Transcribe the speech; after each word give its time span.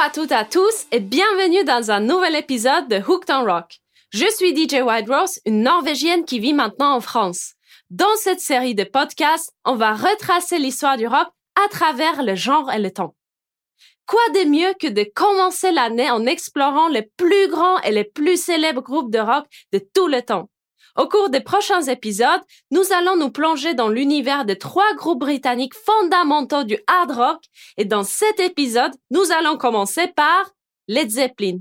à 0.00 0.10
toutes 0.10 0.30
et 0.30 0.34
à 0.34 0.44
tous 0.44 0.86
et 0.92 1.00
bienvenue 1.00 1.64
dans 1.64 1.90
un 1.90 1.98
nouvel 1.98 2.36
épisode 2.36 2.86
de 2.86 2.98
Hooked 2.98 3.34
on 3.34 3.44
Rock. 3.44 3.80
Je 4.10 4.26
suis 4.30 4.54
DJ 4.54 4.80
White 4.80 5.08
Rose, 5.08 5.40
une 5.44 5.62
Norvégienne 5.62 6.24
qui 6.24 6.38
vit 6.38 6.52
maintenant 6.52 6.94
en 6.94 7.00
France. 7.00 7.54
Dans 7.90 8.14
cette 8.14 8.38
série 8.38 8.76
de 8.76 8.84
podcasts, 8.84 9.52
on 9.64 9.74
va 9.74 9.94
retracer 9.94 10.60
l'histoire 10.60 10.98
du 10.98 11.08
rock 11.08 11.26
à 11.56 11.68
travers 11.68 12.22
le 12.22 12.36
genre 12.36 12.70
et 12.70 12.78
le 12.78 12.92
temps. 12.92 13.16
Quoi 14.06 14.20
de 14.34 14.48
mieux 14.48 14.72
que 14.80 14.86
de 14.86 15.04
commencer 15.16 15.72
l'année 15.72 16.10
en 16.12 16.26
explorant 16.26 16.86
les 16.86 17.10
plus 17.16 17.48
grands 17.48 17.80
et 17.80 17.90
les 17.90 18.04
plus 18.04 18.40
célèbres 18.40 18.82
groupes 18.82 19.10
de 19.10 19.18
rock 19.18 19.46
de 19.72 19.80
tout 19.80 20.06
le 20.06 20.22
temps? 20.22 20.48
Au 20.98 21.06
cours 21.06 21.30
des 21.30 21.38
prochains 21.38 21.82
épisodes, 21.82 22.40
nous 22.72 22.92
allons 22.92 23.16
nous 23.16 23.30
plonger 23.30 23.72
dans 23.72 23.88
l'univers 23.88 24.44
de 24.44 24.54
trois 24.54 24.94
groupes 24.96 25.20
britanniques 25.20 25.76
fondamentaux 25.76 26.64
du 26.64 26.76
hard 26.88 27.12
rock 27.12 27.44
et 27.76 27.84
dans 27.84 28.02
cet 28.02 28.40
épisode, 28.40 28.90
nous 29.12 29.30
allons 29.30 29.56
commencer 29.56 30.08
par 30.08 30.50
Led 30.88 31.08
Zeppelin. 31.08 31.60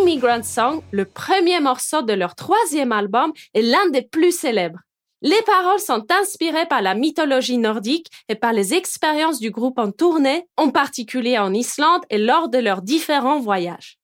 Immigrant 0.00 0.42
Song, 0.42 0.82
le 0.92 1.04
premier 1.04 1.60
morceau 1.60 2.00
de 2.00 2.14
leur 2.14 2.34
troisième 2.34 2.90
album 2.90 3.32
et 3.52 3.60
l'un 3.60 3.86
des 3.90 4.00
plus 4.00 4.32
célèbres. 4.32 4.78
Les 5.20 5.42
paroles 5.44 5.78
sont 5.78 6.06
inspirées 6.10 6.64
par 6.64 6.80
la 6.80 6.94
mythologie 6.94 7.58
nordique 7.58 8.06
et 8.30 8.34
par 8.34 8.54
les 8.54 8.72
expériences 8.72 9.40
du 9.40 9.50
groupe 9.50 9.78
en 9.78 9.90
tournée, 9.90 10.46
en 10.56 10.70
particulier 10.70 11.38
en 11.38 11.52
Islande 11.52 12.00
et 12.08 12.16
lors 12.16 12.48
de 12.48 12.56
leurs 12.56 12.80
différents 12.80 13.40
voyages. 13.40 13.98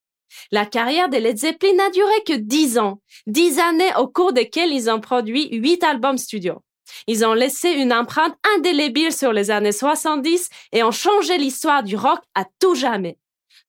La 0.53 0.67
carrière 0.67 1.09
de 1.09 1.17
Led 1.17 1.39
Zeppelin 1.39 1.73
n'a 1.77 1.89
duré 1.89 2.23
que 2.27 2.35
dix 2.35 2.79
ans, 2.79 3.01
dix 3.27 3.59
années 3.59 3.95
au 3.99 4.07
cours 4.07 4.35
desquelles 4.35 4.73
ils 4.73 4.91
ont 4.91 5.01
produit 5.01 5.49
huit 5.51 5.83
albums 5.83 6.19
studio. 6.19 6.63
Ils 7.07 7.25
ont 7.25 7.35
laissé 7.35 7.71
une 7.71 7.95
empreinte 7.95 8.37
indélébile 8.57 9.13
sur 9.13 9.33
les 9.33 9.51
années 9.51 9.73
70 9.73 10.51
et 10.73 10.83
ont 10.83 10.91
changé 10.91 11.39
l'histoire 11.39 11.83
du 11.83 11.97
rock 11.97 12.21
à 12.35 12.45
tout 12.61 12.75
jamais. 12.75 13.17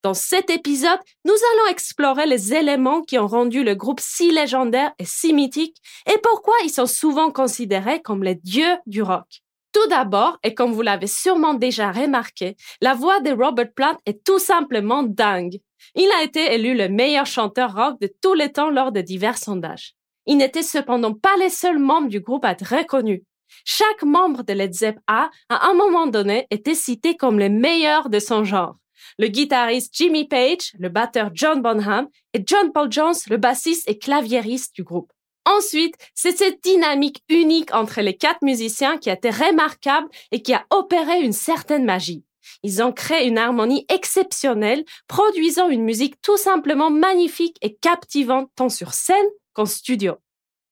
Dans 0.07 0.13
cet 0.13 0.49
épisode, 0.49 1.01
nous 1.25 1.33
allons 1.33 1.69
explorer 1.69 2.25
les 2.27 2.53
éléments 2.53 3.01
qui 3.01 3.19
ont 3.19 3.27
rendu 3.27 3.65
le 3.65 3.75
groupe 3.75 3.99
si 3.99 4.31
légendaire 4.31 4.93
et 4.99 5.03
si 5.03 5.33
mythique 5.33 5.75
et 6.09 6.17
pourquoi 6.23 6.53
ils 6.63 6.69
sont 6.69 6.85
souvent 6.85 7.29
considérés 7.29 8.01
comme 8.01 8.23
les 8.23 8.35
dieux 8.35 8.77
du 8.85 9.01
rock. 9.01 9.41
Tout 9.73 9.85
d'abord, 9.89 10.37
et 10.43 10.53
comme 10.53 10.71
vous 10.71 10.81
l'avez 10.81 11.07
sûrement 11.07 11.55
déjà 11.55 11.91
remarqué, 11.91 12.55
la 12.79 12.93
voix 12.93 13.19
de 13.19 13.31
Robert 13.31 13.73
Plant 13.75 13.97
est 14.05 14.23
tout 14.23 14.39
simplement 14.39 15.03
dingue. 15.03 15.59
Il 15.93 16.09
a 16.17 16.23
été 16.23 16.53
élu 16.53 16.73
le 16.73 16.87
meilleur 16.87 17.25
chanteur 17.25 17.75
rock 17.75 17.99
de 17.99 18.09
tous 18.21 18.33
les 18.33 18.53
temps 18.53 18.69
lors 18.69 18.93
de 18.93 19.01
divers 19.01 19.37
sondages. 19.37 19.91
Il 20.25 20.37
n'était 20.37 20.63
cependant 20.63 21.15
pas 21.15 21.35
les 21.37 21.49
seuls 21.49 21.79
membres 21.79 22.07
du 22.07 22.21
groupe 22.21 22.45
à 22.45 22.51
être 22.51 22.77
reconnus. 22.77 23.23
Chaque 23.65 24.03
membre 24.03 24.43
de 24.43 24.53
Led 24.53 24.73
Zepp 24.73 24.99
A, 25.07 25.29
à 25.49 25.67
un 25.67 25.73
moment 25.73 26.07
donné, 26.07 26.47
était 26.49 26.75
cité 26.75 27.17
comme 27.17 27.39
le 27.39 27.49
meilleur 27.49 28.07
de 28.07 28.19
son 28.19 28.45
genre 28.45 28.77
le 29.17 29.27
guitariste 29.27 29.93
Jimmy 29.95 30.27
Page, 30.27 30.73
le 30.77 30.89
batteur 30.89 31.31
John 31.33 31.61
Bonham 31.61 32.07
et 32.33 32.43
John 32.45 32.71
Paul 32.71 32.91
Jones, 32.91 33.15
le 33.29 33.37
bassiste 33.37 33.89
et 33.89 33.97
claviériste 33.97 34.75
du 34.75 34.83
groupe. 34.83 35.11
Ensuite, 35.45 35.95
c'est 36.13 36.37
cette 36.37 36.61
dynamique 36.61 37.23
unique 37.29 37.73
entre 37.73 38.01
les 38.01 38.15
quatre 38.15 38.41
musiciens 38.41 38.97
qui 38.97 39.09
a 39.09 39.13
été 39.13 39.29
remarquable 39.29 40.09
et 40.31 40.41
qui 40.41 40.53
a 40.53 40.65
opéré 40.69 41.21
une 41.21 41.33
certaine 41.33 41.85
magie. 41.85 42.23
Ils 42.63 42.81
ont 42.83 42.91
créé 42.91 43.27
une 43.27 43.37
harmonie 43.37 43.85
exceptionnelle, 43.89 44.83
produisant 45.07 45.69
une 45.69 45.83
musique 45.83 46.21
tout 46.21 46.37
simplement 46.37 46.89
magnifique 46.89 47.57
et 47.61 47.75
captivante 47.75 48.49
tant 48.55 48.69
sur 48.69 48.93
scène 48.93 49.15
qu'en 49.53 49.65
studio. 49.65 50.15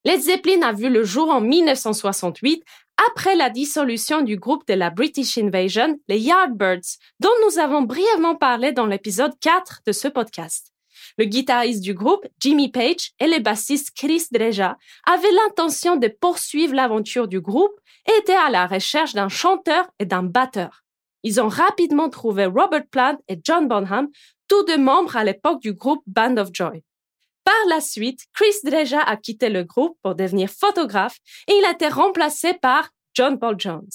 Led 0.03 0.21
Zeppelin 0.21 0.61
a 0.61 0.71
vu 0.71 0.89
le 0.89 1.03
jour 1.03 1.29
en 1.29 1.41
1968 1.41 2.63
après 3.09 3.35
la 3.35 3.49
dissolution 3.49 4.21
du 4.21 4.37
groupe 4.37 4.67
de 4.67 4.73
la 4.73 4.89
British 4.89 5.37
Invasion, 5.37 5.99
les 6.07 6.19
Yardbirds, 6.19 6.97
dont 7.19 7.29
nous 7.45 7.59
avons 7.59 7.81
brièvement 7.81 8.35
parlé 8.35 8.71
dans 8.71 8.85
l'épisode 8.85 9.33
4 9.41 9.81
de 9.85 9.91
ce 9.91 10.07
podcast. 10.07 10.71
Le 11.17 11.25
guitariste 11.25 11.81
du 11.81 11.93
groupe, 11.93 12.25
Jimmy 12.39 12.71
Page, 12.71 13.11
et 13.19 13.27
le 13.27 13.39
bassiste 13.39 13.91
Chris 13.95 14.23
Dreja 14.31 14.77
avaient 15.05 15.31
l'intention 15.31 15.97
de 15.97 16.07
poursuivre 16.07 16.73
l'aventure 16.73 17.27
du 17.27 17.41
groupe 17.41 17.79
et 18.07 18.17
étaient 18.19 18.33
à 18.33 18.49
la 18.49 18.67
recherche 18.67 19.13
d'un 19.13 19.29
chanteur 19.29 19.87
et 19.99 20.05
d'un 20.05 20.23
batteur. 20.23 20.83
Ils 21.23 21.41
ont 21.41 21.47
rapidement 21.47 22.09
trouvé 22.09 22.45
Robert 22.45 22.87
Plant 22.91 23.17
et 23.27 23.39
John 23.43 23.67
Bonham, 23.67 24.07
tous 24.47 24.63
deux 24.65 24.77
membres 24.77 25.15
à 25.15 25.23
l'époque 25.23 25.61
du 25.61 25.73
groupe 25.73 26.03
Band 26.05 26.37
of 26.37 26.49
Joy. 26.53 26.83
Par 27.45 27.53
la 27.69 27.79
suite, 27.79 28.25
Chris 28.33 28.55
Dreja 28.63 28.99
a 28.99 29.15
quitté 29.17 29.49
le 29.49 29.63
groupe 29.63 29.97
pour 30.01 30.15
devenir 30.15 30.49
photographe 30.49 31.19
et 31.47 31.53
il 31.53 31.63
a 31.63 31.71
été 31.71 31.87
remplacé 31.87 32.55
par 32.55 32.89
John 33.13 33.39
Paul 33.39 33.55
Jones. 33.59 33.87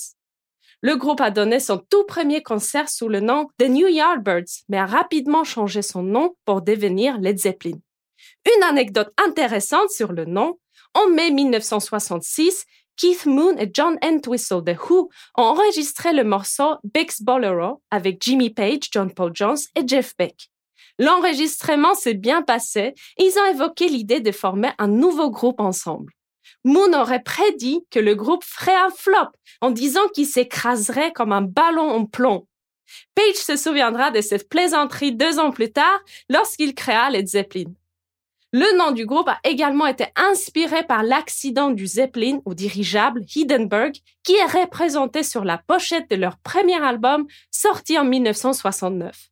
Le 0.83 0.97
groupe 0.97 1.21
a 1.21 1.31
donné 1.31 1.61
son 1.61 1.77
tout 1.77 2.05
premier 2.05 2.43
concert 2.43 2.89
sous 2.89 3.09
le 3.09 3.21
nom 3.21 3.49
The 3.59 3.69
New 3.69 3.89
Yardbirds, 3.89 4.65
mais 4.69 4.79
a 4.79 4.87
rapidement 4.87 5.45
changé 5.45 5.83
son 5.83 6.03
nom 6.03 6.37
pour 6.47 6.63
devenir 6.63 7.19
Led 7.19 7.39
Zeppelin. 7.39 7.79
Une 8.57 8.63
anecdote 8.63 9.13
intéressante 9.19 9.91
sur 9.91 10.13
le 10.13 10.25
nom, 10.25 10.59
en 10.95 11.09
mai 11.09 11.31
1966, 11.31 12.65
Keith 12.97 13.27
Moon 13.27 13.57
et 13.59 13.71
John 13.73 13.99
Entwistle 14.03 14.63
de 14.63 14.73
Who 14.73 15.11
ont 15.37 15.43
enregistré 15.43 16.13
le 16.13 16.23
morceau 16.25 16.77
Beck's 16.85 17.21
Bolero 17.21 17.83
avec 17.91 18.23
Jimmy 18.23 18.51
Page, 18.51 18.89
John 18.93 19.13
Paul 19.13 19.33
Jones 19.35 19.59
et 19.75 19.87
Jeff 19.87 20.17
Beck. 20.17 20.51
L'enregistrement 21.01 21.95
s'est 21.95 22.13
bien 22.13 22.43
passé 22.43 22.95
ils 23.17 23.39
ont 23.39 23.55
évoqué 23.55 23.89
l'idée 23.89 24.21
de 24.21 24.33
former 24.33 24.71
un 24.77 24.87
nouveau 24.87 25.31
groupe 25.31 25.59
ensemble. 25.59 26.13
Moon 26.63 26.93
aurait 26.93 27.23
prédit 27.23 27.81
que 27.91 27.99
le 27.99 28.15
groupe 28.15 28.45
ferait 28.45 28.77
un 28.77 28.91
flop 28.91 29.31
en 29.63 29.71
disant 29.71 30.07
qu'il 30.15 30.27
s'écraserait 30.27 31.13
comme 31.13 31.33
un 31.33 31.41
ballon 31.41 31.89
en 31.89 32.05
plomb. 32.05 32.47
Page 33.15 33.37
se 33.37 33.57
souviendra 33.57 34.11
de 34.11 34.21
cette 34.21 34.51
plaisanterie 34.51 35.13
deux 35.13 35.39
ans 35.39 35.53
plus 35.53 35.73
tard 35.73 36.01
lorsqu'il 36.29 36.75
créa 36.75 37.09
les 37.09 37.25
Zeppelin. 37.25 37.73
Le 38.53 38.77
nom 38.77 38.91
du 38.91 39.07
groupe 39.07 39.29
a 39.29 39.39
également 39.43 39.87
été 39.87 40.05
inspiré 40.17 40.85
par 40.87 41.03
l'accident 41.03 41.71
du 41.71 41.87
Zeppelin 41.87 42.41
au 42.45 42.53
dirigeable 42.53 43.25
Hindenburg 43.35 43.93
qui 44.23 44.35
est 44.35 44.61
représenté 44.61 45.23
sur 45.23 45.47
la 45.47 45.57
pochette 45.57 46.11
de 46.11 46.17
leur 46.17 46.37
premier 46.41 46.83
album 46.83 47.27
sorti 47.51 47.99
en 47.99 48.05
1969. 48.05 49.30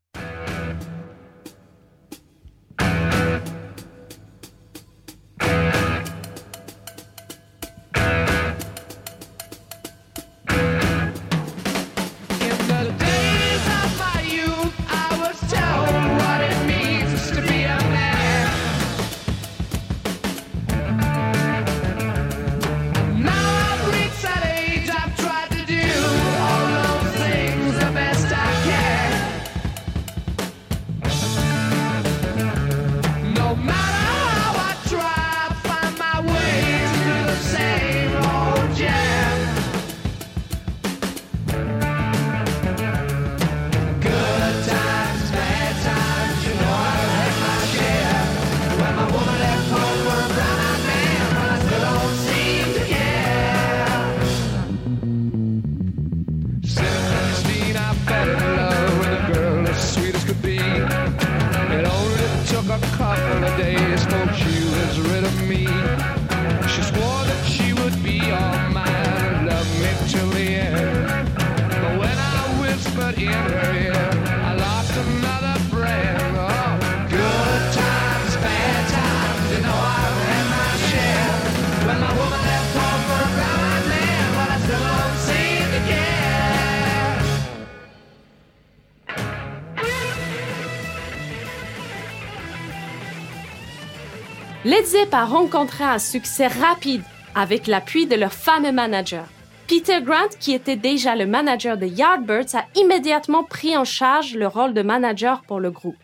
Zepp 94.98 95.14
a 95.14 95.26
rencontré 95.26 95.84
un 95.84 96.00
succès 96.00 96.48
rapide 96.48 97.02
avec 97.36 97.68
l'appui 97.68 98.06
de 98.06 98.16
leur 98.16 98.32
fameux 98.32 98.72
manager. 98.72 99.28
Peter 99.68 100.00
Grant, 100.02 100.30
qui 100.40 100.52
était 100.52 100.74
déjà 100.74 101.14
le 101.14 101.24
manager 101.24 101.76
de 101.76 101.86
Yardbirds, 101.86 102.56
a 102.56 102.64
immédiatement 102.74 103.44
pris 103.44 103.76
en 103.76 103.84
charge 103.84 104.34
le 104.34 104.48
rôle 104.48 104.74
de 104.74 104.82
manager 104.82 105.42
pour 105.42 105.60
le 105.60 105.70
groupe. 105.70 105.94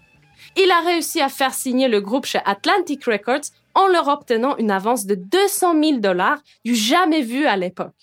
Il 0.56 0.70
a 0.70 0.78
réussi 0.78 1.20
à 1.20 1.28
faire 1.28 1.54
signer 1.54 1.88
le 1.88 2.00
groupe 2.00 2.24
chez 2.24 2.38
Atlantic 2.44 3.04
Records 3.04 3.50
en 3.74 3.88
leur 3.88 4.06
obtenant 4.06 4.56
une 4.58 4.70
avance 4.70 5.06
de 5.06 5.16
200 5.16 5.82
000 5.82 5.98
dollars 5.98 6.38
du 6.64 6.76
jamais 6.76 7.22
vu 7.22 7.46
à 7.46 7.56
l'époque. 7.56 7.96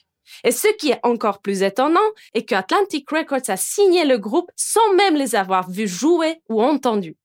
Et 0.44 0.52
ce 0.52 0.68
qui 0.76 0.92
est 0.92 1.00
encore 1.04 1.40
plus 1.40 1.64
étonnant 1.64 2.00
est 2.34 2.44
que 2.44 2.56
Atlantic 2.56 3.10
Records 3.10 3.50
a 3.50 3.56
signé 3.56 4.04
le 4.04 4.18
groupe 4.18 4.52
sans 4.58 4.94
même 4.96 5.16
les 5.16 5.36
avoir 5.36 5.70
vus 5.70 5.88
jouer 5.88 6.42
ou 6.50 6.62
entendus. 6.62 7.16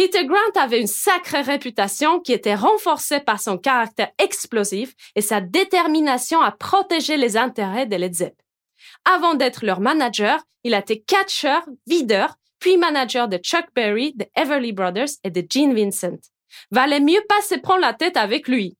Peter 0.00 0.24
Grant 0.24 0.58
avait 0.58 0.80
une 0.80 0.86
sacrée 0.86 1.42
réputation 1.42 2.20
qui 2.20 2.32
était 2.32 2.54
renforcée 2.54 3.20
par 3.20 3.38
son 3.38 3.58
caractère 3.58 4.08
explosif 4.16 4.94
et 5.14 5.20
sa 5.20 5.42
détermination 5.42 6.40
à 6.40 6.52
protéger 6.52 7.18
les 7.18 7.36
intérêts 7.36 7.84
de 7.84 7.96
Led 7.96 8.14
Zepp. 8.14 8.34
Avant 9.04 9.34
d'être 9.34 9.62
leur 9.62 9.80
manager, 9.80 10.40
il 10.64 10.72
a 10.72 10.78
été 10.78 11.02
catcher, 11.02 11.58
videur, 11.86 12.36
puis 12.60 12.78
manager 12.78 13.28
de 13.28 13.36
Chuck 13.36 13.66
Berry, 13.74 14.14
de 14.16 14.24
Everly 14.36 14.72
Brothers 14.72 15.18
et 15.22 15.30
de 15.30 15.46
Gene 15.46 15.74
Vincent. 15.74 16.16
Valait 16.70 17.00
mieux 17.00 17.22
pas 17.28 17.42
se 17.42 17.56
prendre 17.56 17.82
la 17.82 17.92
tête 17.92 18.16
avec 18.16 18.48
lui. 18.48 18.78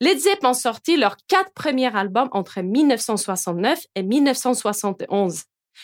Led 0.00 0.18
Zepp 0.18 0.42
ont 0.42 0.54
sorti 0.54 0.96
leurs 0.96 1.18
quatre 1.28 1.52
premiers 1.52 1.94
albums 1.94 2.30
entre 2.32 2.62
1969 2.62 3.80
et 3.94 4.02
1971. 4.02 5.42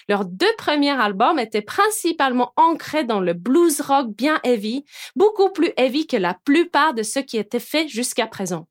Leurs 0.09 0.25
deux 0.25 0.55
premiers 0.57 0.99
albums 0.99 1.39
étaient 1.39 1.63
principalement 1.63 2.53
ancrés 2.57 3.05
dans 3.05 3.21
le 3.21 3.35
blues 3.35 3.81
rock 3.81 4.09
bien 4.09 4.41
heavy, 4.45 4.85
beaucoup 5.17 5.51
plus 5.51 5.73
heavy 5.77 6.07
que 6.07 6.17
la 6.17 6.35
plupart 6.45 6.95
de 6.95 7.03
ce 7.03 7.19
qui 7.19 7.39
était 7.39 7.61
fait 7.61 7.89
jusqu'à 7.89 8.27
présent. 8.27 8.67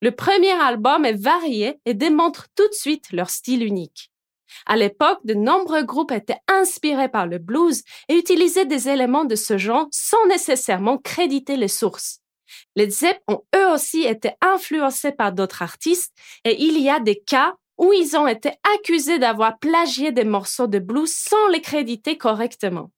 Le 0.00 0.12
premier 0.12 0.52
album 0.52 1.04
est 1.04 1.20
varié 1.20 1.80
et 1.84 1.94
démontre 1.94 2.46
tout 2.54 2.68
de 2.68 2.74
suite 2.74 3.10
leur 3.12 3.30
style 3.30 3.64
unique. 3.64 4.12
À 4.66 4.76
l'époque, 4.76 5.18
de 5.24 5.34
nombreux 5.34 5.82
groupes 5.82 6.12
étaient 6.12 6.38
inspirés 6.48 7.08
par 7.08 7.26
le 7.26 7.38
blues 7.38 7.82
et 8.08 8.14
utilisaient 8.14 8.66
des 8.66 8.88
éléments 8.88 9.24
de 9.24 9.34
ce 9.34 9.58
genre 9.58 9.88
sans 9.90 10.24
nécessairement 10.26 10.98
créditer 10.98 11.56
les 11.56 11.68
sources. 11.68 12.20
Les 12.76 12.88
Zepp 12.88 13.18
ont 13.28 13.42
eux 13.54 13.68
aussi 13.72 14.04
été 14.04 14.32
influencés 14.40 15.12
par 15.12 15.32
d'autres 15.32 15.62
artistes 15.62 16.14
et 16.44 16.62
il 16.62 16.80
y 16.80 16.88
a 16.88 17.00
des 17.00 17.20
cas 17.20 17.54
où 17.78 17.92
ils 17.92 18.16
ont 18.16 18.26
été 18.26 18.50
accusés 18.74 19.18
d'avoir 19.18 19.58
plagié 19.58 20.12
des 20.12 20.24
morceaux 20.24 20.66
de 20.66 20.78
blues 20.78 21.12
sans 21.12 21.48
les 21.48 21.60
créditer 21.60 22.18
correctement. 22.18 22.90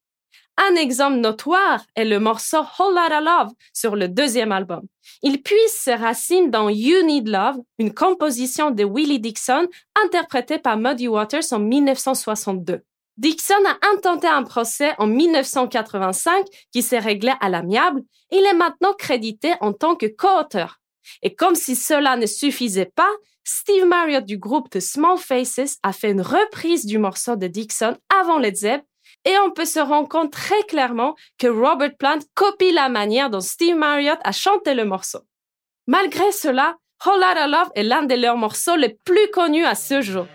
Un 0.56 0.74
exemple 0.74 1.16
notoire 1.16 1.84
est 1.94 2.04
le 2.04 2.18
morceau 2.18 2.58
Whole 2.58 2.94
Lotta 2.94 3.20
Love 3.20 3.50
sur 3.72 3.96
le 3.96 4.08
deuxième 4.08 4.52
album. 4.52 4.82
Il 5.22 5.42
puise 5.42 5.72
ses 5.72 5.94
racines 5.94 6.50
dans 6.50 6.68
You 6.68 7.02
Need 7.02 7.28
Love, 7.28 7.56
une 7.78 7.94
composition 7.94 8.70
de 8.70 8.84
Willie 8.84 9.20
Dixon 9.20 9.66
interprétée 10.04 10.58
par 10.58 10.76
Muddy 10.76 11.08
Waters 11.08 11.52
en 11.52 11.60
1962. 11.60 12.82
Dixon 13.16 13.54
a 13.66 13.92
intenté 13.92 14.26
un 14.26 14.42
procès 14.42 14.94
en 14.98 15.06
1985 15.06 16.46
qui 16.72 16.82
s'est 16.82 16.98
réglé 16.98 17.32
à 17.40 17.48
l'amiable. 17.48 18.02
Il 18.30 18.44
est 18.46 18.54
maintenant 18.54 18.94
crédité 18.94 19.54
en 19.60 19.72
tant 19.72 19.94
que 19.94 20.06
co-auteur. 20.06 20.79
Et 21.22 21.34
comme 21.34 21.54
si 21.54 21.76
cela 21.76 22.16
ne 22.16 22.26
suffisait 22.26 22.90
pas, 22.94 23.10
Steve 23.44 23.86
Marriott 23.86 24.24
du 24.24 24.38
groupe 24.38 24.70
The 24.70 24.80
Small 24.80 25.18
Faces 25.18 25.78
a 25.82 25.92
fait 25.92 26.10
une 26.10 26.20
reprise 26.20 26.86
du 26.86 26.98
morceau 26.98 27.36
de 27.36 27.46
Dixon 27.46 27.96
avant 28.20 28.38
Led 28.38 28.56
Zepp 28.56 28.82
et 29.24 29.36
on 29.38 29.50
peut 29.50 29.64
se 29.64 29.80
rendre 29.80 30.08
compte 30.08 30.32
très 30.32 30.62
clairement 30.64 31.14
que 31.38 31.46
Robert 31.46 31.96
Plant 31.98 32.20
copie 32.34 32.72
la 32.72 32.88
manière 32.88 33.30
dont 33.30 33.40
Steve 33.40 33.76
Marriott 33.76 34.18
a 34.24 34.32
chanté 34.32 34.74
le 34.74 34.84
morceau. 34.84 35.20
Malgré 35.86 36.30
cela, 36.32 36.76
Whole 37.04 37.20
Lotta 37.20 37.46
Love 37.46 37.70
est 37.74 37.82
l'un 37.82 38.02
de 38.02 38.14
leurs 38.14 38.36
morceaux 38.36 38.76
les 38.76 38.96
plus 39.04 39.30
connus 39.32 39.64
à 39.64 39.74
ce 39.74 40.00
jour. 40.02 40.26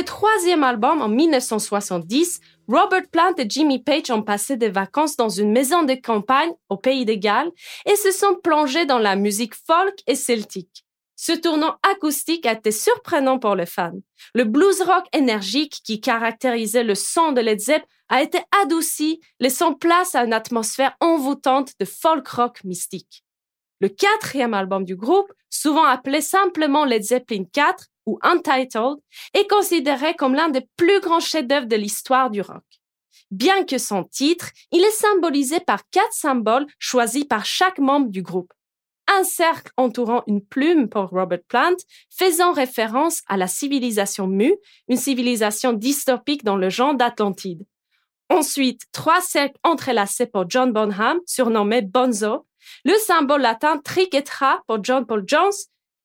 Le 0.00 0.04
troisième 0.06 0.64
album 0.64 1.02
en 1.02 1.08
1970, 1.08 2.40
Robert 2.68 3.06
Plant 3.12 3.34
et 3.36 3.44
Jimmy 3.46 3.82
Page 3.82 4.10
ont 4.10 4.22
passé 4.22 4.56
des 4.56 4.70
vacances 4.70 5.14
dans 5.14 5.28
une 5.28 5.52
maison 5.52 5.82
de 5.82 5.92
campagne 5.92 6.52
au 6.70 6.78
pays 6.78 7.04
des 7.04 7.18
Galles 7.18 7.50
et 7.84 7.96
se 7.96 8.10
sont 8.10 8.34
plongés 8.42 8.86
dans 8.86 8.98
la 8.98 9.14
musique 9.14 9.54
folk 9.54 9.96
et 10.06 10.14
celtique. 10.14 10.86
Ce 11.16 11.32
tournant 11.32 11.76
acoustique 11.82 12.46
a 12.46 12.52
été 12.52 12.70
surprenant 12.70 13.38
pour 13.38 13.54
les 13.54 13.66
fans. 13.66 13.92
Le 14.32 14.44
blues 14.44 14.80
rock 14.80 15.04
énergique 15.12 15.82
qui 15.84 16.00
caractérisait 16.00 16.82
le 16.82 16.94
son 16.94 17.32
de 17.32 17.42
Led 17.42 17.60
Zepp 17.60 17.84
a 18.08 18.22
été 18.22 18.38
adouci, 18.62 19.20
laissant 19.38 19.74
place 19.74 20.14
à 20.14 20.24
une 20.24 20.32
atmosphère 20.32 20.96
envoûtante 21.00 21.72
de 21.78 21.84
folk 21.84 22.26
rock 22.26 22.64
mystique. 22.64 23.22
Le 23.82 23.90
quatrième 23.90 24.54
album 24.54 24.84
du 24.84 24.96
groupe, 24.96 25.30
souvent 25.50 25.84
appelé 25.84 26.22
simplement 26.22 26.86
Led 26.86 27.02
Zeppelin 27.02 27.44
4 27.52 27.84
ou 28.10 28.18
Untitled, 28.22 28.98
est 29.34 29.48
considéré 29.48 30.14
comme 30.14 30.34
l'un 30.34 30.48
des 30.48 30.66
plus 30.76 31.00
grands 31.00 31.20
chefs-d'œuvre 31.20 31.66
de 31.66 31.76
l'histoire 31.76 32.30
du 32.30 32.40
rock. 32.40 32.64
Bien 33.30 33.64
que 33.64 33.78
son 33.78 34.04
titre, 34.04 34.50
il 34.72 34.80
est 34.80 34.90
symbolisé 34.90 35.60
par 35.60 35.88
quatre 35.90 36.12
symboles 36.12 36.66
choisis 36.78 37.24
par 37.24 37.44
chaque 37.44 37.78
membre 37.78 38.08
du 38.08 38.22
groupe 38.22 38.52
un 39.10 39.24
cercle 39.24 39.72
entourant 39.76 40.22
une 40.26 40.44
plume 40.44 40.88
pour 40.88 41.08
Robert 41.08 41.42
Plant, 41.48 41.76
faisant 42.10 42.52
référence 42.52 43.22
à 43.26 43.36
la 43.36 43.48
civilisation 43.48 44.26
Mu, 44.26 44.54
une 44.88 44.96
civilisation 44.96 45.72
dystopique 45.72 46.44
dans 46.44 46.56
le 46.56 46.70
genre 46.70 46.94
d'Atlantide. 46.94 47.66
Ensuite, 48.28 48.82
trois 48.92 49.20
cercles 49.20 49.58
entrelacés 49.64 50.26
pour 50.26 50.48
John 50.48 50.72
Bonham, 50.72 51.18
surnommé 51.26 51.82
Bonzo, 51.82 52.46
le 52.84 52.94
symbole 52.98 53.40
latin 53.42 53.78
Triquetra 53.78 54.62
pour 54.68 54.82
John 54.84 55.04
Paul 55.04 55.24
Jones 55.26 55.50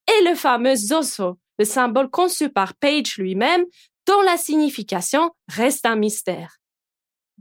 et 0.07 0.23
le 0.23 0.33
fameux 0.33 0.75
Zoso, 0.75 1.37
le 1.59 1.65
symbole 1.65 2.09
conçu 2.09 2.49
par 2.49 2.75
Page 2.75 3.17
lui-même, 3.17 3.65
dont 4.07 4.21
la 4.21 4.37
signification 4.37 5.31
reste 5.47 5.85
un 5.85 5.95
mystère. 5.95 6.57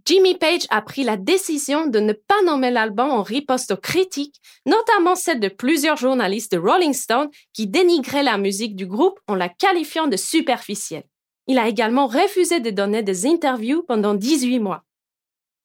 Jimmy 0.06 0.34
Page 0.34 0.66
a 0.68 0.82
pris 0.82 1.02
la 1.02 1.16
décision 1.16 1.86
de 1.86 1.98
ne 1.98 2.12
pas 2.12 2.42
nommer 2.44 2.70
l'album 2.70 3.10
en 3.10 3.22
riposte 3.22 3.70
aux 3.70 3.76
critiques, 3.76 4.40
notamment 4.66 5.14
celle 5.14 5.40
de 5.40 5.48
plusieurs 5.48 5.96
journalistes 5.96 6.52
de 6.52 6.58
Rolling 6.58 6.92
Stone 6.92 7.30
qui 7.54 7.66
dénigraient 7.66 8.22
la 8.22 8.36
musique 8.36 8.76
du 8.76 8.86
groupe 8.86 9.18
en 9.28 9.34
la 9.34 9.48
qualifiant 9.48 10.06
de 10.06 10.16
superficielle. 10.16 11.04
Il 11.46 11.58
a 11.58 11.68
également 11.68 12.06
refusé 12.06 12.60
de 12.60 12.70
donner 12.70 13.02
des 13.02 13.26
interviews 13.26 13.82
pendant 13.82 14.14
18 14.14 14.58
mois. 14.58 14.84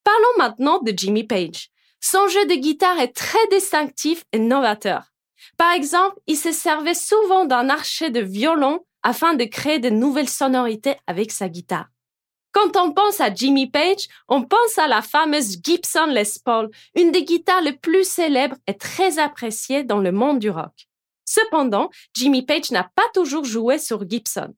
Parlons 0.06 0.38
maintenant 0.38 0.80
de 0.80 0.94
Jimmy 0.96 1.26
Page. 1.26 1.70
Son 2.00 2.28
jeu 2.30 2.46
de 2.46 2.56
guitare 2.56 3.00
est 3.00 3.16
très 3.16 3.46
distinctif 3.52 4.24
et 4.32 4.40
novateur. 4.40 5.09
Par 5.58 5.74
exemple, 5.74 6.18
il 6.28 6.38
se 6.38 6.52
servait 6.52 6.94
souvent 6.94 7.46
d'un 7.46 7.70
archet 7.70 8.10
de 8.10 8.22
violon 8.22 8.86
afin 9.04 9.34
de 9.34 9.46
créer 9.46 9.80
de 9.80 9.90
nouvelles 9.90 10.30
sonorités 10.30 10.96
avec 11.08 11.32
sa 11.32 11.50
guitare. 11.50 11.88
Quand 12.52 12.76
on 12.78 12.94
pense 12.94 13.22
à 13.22 13.34
Jimmy 13.34 13.70
Page, 13.70 14.08
on 14.28 14.44
pense 14.44 14.78
à 14.78 14.88
la 14.88 15.02
fameuse 15.02 15.58
Gibson 15.64 16.08
Les 16.08 16.24
Paul, 16.44 16.70
une 16.96 17.12
des 17.12 17.24
guitares 17.24 17.62
les 17.62 17.74
plus 17.74 18.04
célèbres 18.04 18.58
et 18.66 18.76
très 18.76 19.20
appréciées 19.20 19.84
dans 19.84 20.00
le 20.00 20.12
monde 20.12 20.40
du 20.40 20.50
rock. 20.50 20.88
Cependant, 21.26 21.92
Jimmy 22.16 22.44
Page 22.44 22.72
n'a 22.72 22.90
pas 22.96 23.08
toujours 23.14 23.46
joué 23.46 23.78
sur 23.78 24.10
Gibson. 24.10 24.54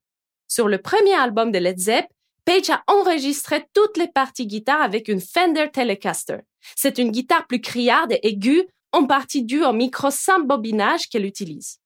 Sur 0.48 0.70
le 0.70 0.78
premier 0.78 1.14
album 1.14 1.52
de 1.52 1.60
Led 1.60 1.78
Zepp, 1.78 2.06
Page 2.46 2.70
a 2.70 2.82
enregistré 2.88 3.66
toutes 3.74 3.98
les 3.98 4.08
parties 4.08 4.48
guitare 4.48 4.82
avec 4.82 5.10
une 5.10 5.22
Fender 5.22 5.68
Telecaster. 5.72 6.40
C'est 6.76 6.98
une 6.98 7.12
guitare 7.12 7.46
plus 7.46 7.62
criarde 7.62 8.14
et 8.14 8.28
aiguë, 8.28 8.68
en 8.92 9.06
partie 9.06 9.44
due 9.44 9.64
au 9.64 9.74
micro 9.74 10.10
sans 10.12 10.40
bobinage 10.40 11.08
qu'elle 11.10 11.26
utilise. 11.26 11.82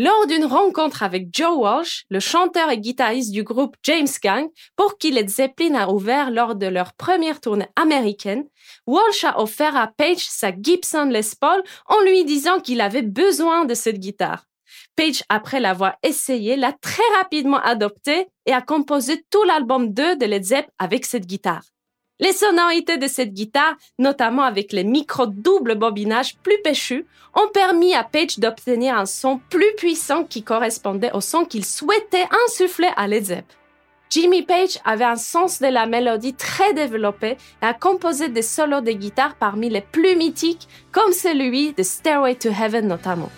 Lors 0.00 0.28
d'une 0.28 0.44
rencontre 0.44 1.02
avec 1.02 1.26
Joe 1.32 1.56
Walsh, 1.56 2.04
le 2.08 2.20
chanteur 2.20 2.70
et 2.70 2.78
guitariste 2.78 3.32
du 3.32 3.42
groupe 3.42 3.74
James 3.82 4.06
Gang, 4.22 4.46
pour 4.76 4.96
qui 4.96 5.10
Led 5.10 5.28
Zeppelin 5.28 5.74
a 5.74 5.88
ouvert 5.88 6.30
lors 6.30 6.54
de 6.54 6.66
leur 6.66 6.92
première 6.92 7.40
tournée 7.40 7.66
américaine, 7.74 8.44
Walsh 8.86 9.24
a 9.24 9.40
offert 9.40 9.74
à 9.74 9.88
Page 9.88 10.20
sa 10.20 10.52
Gibson 10.52 11.06
Les 11.06 11.34
Paul 11.40 11.60
en 11.86 12.00
lui 12.02 12.24
disant 12.24 12.60
qu'il 12.60 12.80
avait 12.80 13.02
besoin 13.02 13.64
de 13.64 13.74
cette 13.74 13.98
guitare. 13.98 14.44
Page, 14.94 15.24
après 15.28 15.58
l'avoir 15.58 15.96
essayé, 16.04 16.54
l'a 16.54 16.72
très 16.72 17.02
rapidement 17.16 17.60
adoptée 17.60 18.28
et 18.46 18.52
a 18.52 18.62
composé 18.62 19.24
tout 19.30 19.42
l'album 19.42 19.92
2 19.92 20.14
de 20.14 20.26
Led 20.26 20.44
Zepp 20.44 20.68
avec 20.78 21.06
cette 21.06 21.26
guitare. 21.26 21.64
Les 22.20 22.32
sonorités 22.32 22.98
de 22.98 23.06
cette 23.06 23.32
guitare, 23.32 23.76
notamment 23.98 24.42
avec 24.42 24.72
les 24.72 24.82
micros 24.82 25.26
double 25.26 25.76
bobinage 25.76 26.36
plus 26.38 26.60
péchus, 26.64 27.06
ont 27.34 27.48
permis 27.48 27.94
à 27.94 28.02
Page 28.02 28.38
d'obtenir 28.38 28.96
un 28.98 29.06
son 29.06 29.40
plus 29.50 29.72
puissant 29.76 30.24
qui 30.24 30.42
correspondait 30.42 31.12
au 31.12 31.20
son 31.20 31.44
qu'il 31.44 31.64
souhaitait 31.64 32.26
insuffler 32.46 32.90
à 32.96 33.06
Led. 33.06 33.44
Jimmy 34.10 34.42
Page 34.42 34.78
avait 34.84 35.04
un 35.04 35.16
sens 35.16 35.60
de 35.60 35.66
la 35.66 35.86
mélodie 35.86 36.34
très 36.34 36.72
développé 36.72 37.36
et 37.62 37.66
a 37.66 37.74
composé 37.74 38.28
des 38.28 38.42
solos 38.42 38.80
de 38.80 38.92
guitare 38.92 39.36
parmi 39.36 39.68
les 39.68 39.82
plus 39.82 40.16
mythiques, 40.16 40.66
comme 40.90 41.12
celui 41.12 41.72
de 41.74 41.82
Stairway 41.82 42.34
to 42.34 42.48
Heaven 42.48 42.88
notamment. 42.88 43.30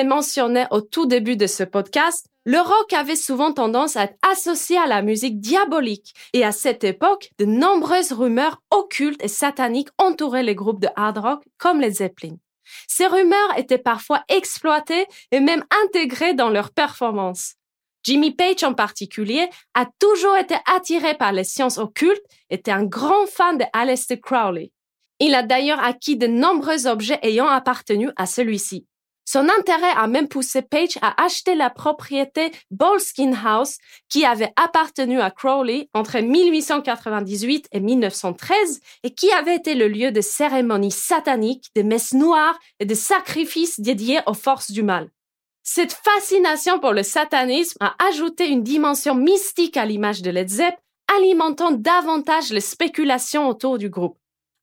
L'ai 0.00 0.06
mentionné 0.06 0.64
au 0.70 0.80
tout 0.80 1.04
début 1.04 1.36
de 1.36 1.46
ce 1.46 1.62
podcast, 1.62 2.24
le 2.46 2.56
rock 2.56 2.94
avait 2.94 3.16
souvent 3.16 3.52
tendance 3.52 3.96
à 3.96 4.04
être 4.04 4.16
associé 4.32 4.78
à 4.78 4.86
la 4.86 5.02
musique 5.02 5.40
diabolique 5.40 6.14
et 6.32 6.42
à 6.42 6.52
cette 6.52 6.84
époque, 6.84 7.28
de 7.38 7.44
nombreuses 7.44 8.12
rumeurs 8.12 8.62
occultes 8.70 9.22
et 9.22 9.28
sataniques 9.28 9.90
entouraient 9.98 10.42
les 10.42 10.54
groupes 10.54 10.80
de 10.80 10.88
hard 10.96 11.18
rock 11.18 11.42
comme 11.58 11.82
les 11.82 11.90
Zeppelin. 11.90 12.36
Ces 12.88 13.08
rumeurs 13.08 13.58
étaient 13.58 13.76
parfois 13.76 14.24
exploitées 14.30 15.04
et 15.32 15.40
même 15.40 15.66
intégrées 15.84 16.32
dans 16.32 16.48
leurs 16.48 16.70
performances. 16.70 17.56
Jimmy 18.02 18.34
Page 18.34 18.64
en 18.64 18.72
particulier 18.72 19.50
a 19.74 19.86
toujours 19.98 20.38
été 20.38 20.54
attiré 20.74 21.12
par 21.12 21.32
les 21.32 21.44
sciences 21.44 21.76
occultes, 21.76 22.24
était 22.48 22.70
un 22.70 22.84
grand 22.84 23.26
fan 23.26 23.58
de 23.58 23.64
Aleister 23.74 24.18
Crowley. 24.18 24.72
Il 25.18 25.34
a 25.34 25.42
d'ailleurs 25.42 25.84
acquis 25.84 26.16
de 26.16 26.26
nombreux 26.26 26.86
objets 26.86 27.18
ayant 27.20 27.48
appartenu 27.48 28.08
à 28.16 28.24
celui-ci. 28.24 28.86
Son 29.32 29.48
intérêt 29.48 29.92
a 29.96 30.08
même 30.08 30.26
poussé 30.26 30.60
Page 30.60 30.98
à 31.02 31.22
acheter 31.22 31.54
la 31.54 31.70
propriété 31.70 32.50
Bolskin 32.72 33.32
House 33.32 33.78
qui 34.08 34.24
avait 34.24 34.52
appartenu 34.56 35.20
à 35.20 35.30
Crowley 35.30 35.88
entre 35.94 36.18
1898 36.18 37.68
et 37.70 37.78
1913 37.78 38.80
et 39.04 39.14
qui 39.14 39.30
avait 39.30 39.54
été 39.54 39.76
le 39.76 39.86
lieu 39.86 40.10
de 40.10 40.20
cérémonies 40.20 40.90
sataniques, 40.90 41.70
de 41.76 41.82
messes 41.82 42.12
noires 42.12 42.58
et 42.80 42.86
de 42.86 42.94
sacrifices 42.96 43.78
dédiés 43.78 44.18
aux 44.26 44.34
forces 44.34 44.72
du 44.72 44.82
mal. 44.82 45.08
Cette 45.62 45.92
fascination 45.92 46.80
pour 46.80 46.90
le 46.90 47.04
satanisme 47.04 47.78
a 47.78 47.94
ajouté 48.08 48.48
une 48.48 48.64
dimension 48.64 49.14
mystique 49.14 49.76
à 49.76 49.84
l'image 49.84 50.22
de 50.22 50.32
Led 50.32 50.48
Zepp, 50.48 50.74
alimentant 51.16 51.70
davantage 51.70 52.50
les 52.50 52.60
spéculations 52.60 53.46
autour 53.46 53.78
du 53.78 53.90
groupe. 53.90 54.19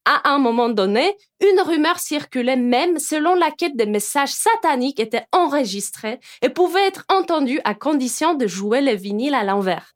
À 0.10 0.32
un 0.32 0.38
moment 0.38 0.70
donné, 0.70 1.18
une 1.42 1.60
rumeur 1.60 2.00
circulait 2.00 2.56
même 2.56 2.98
selon 2.98 3.36
laquelle 3.36 3.76
des 3.76 3.86
messages 3.86 4.32
sataniques 4.32 5.02
étaient 5.02 5.26
enregistrés 5.34 6.22
et 6.42 6.48
pouvaient 6.48 6.88
être 6.88 7.04
entendus 7.10 7.60
à 7.66 7.76
condition 7.76 8.34
de 8.34 8.48
jouer 8.48 8.80
le 8.80 8.94
vinyle 8.94 9.36
à 9.36 9.44
l'envers. 9.44 9.96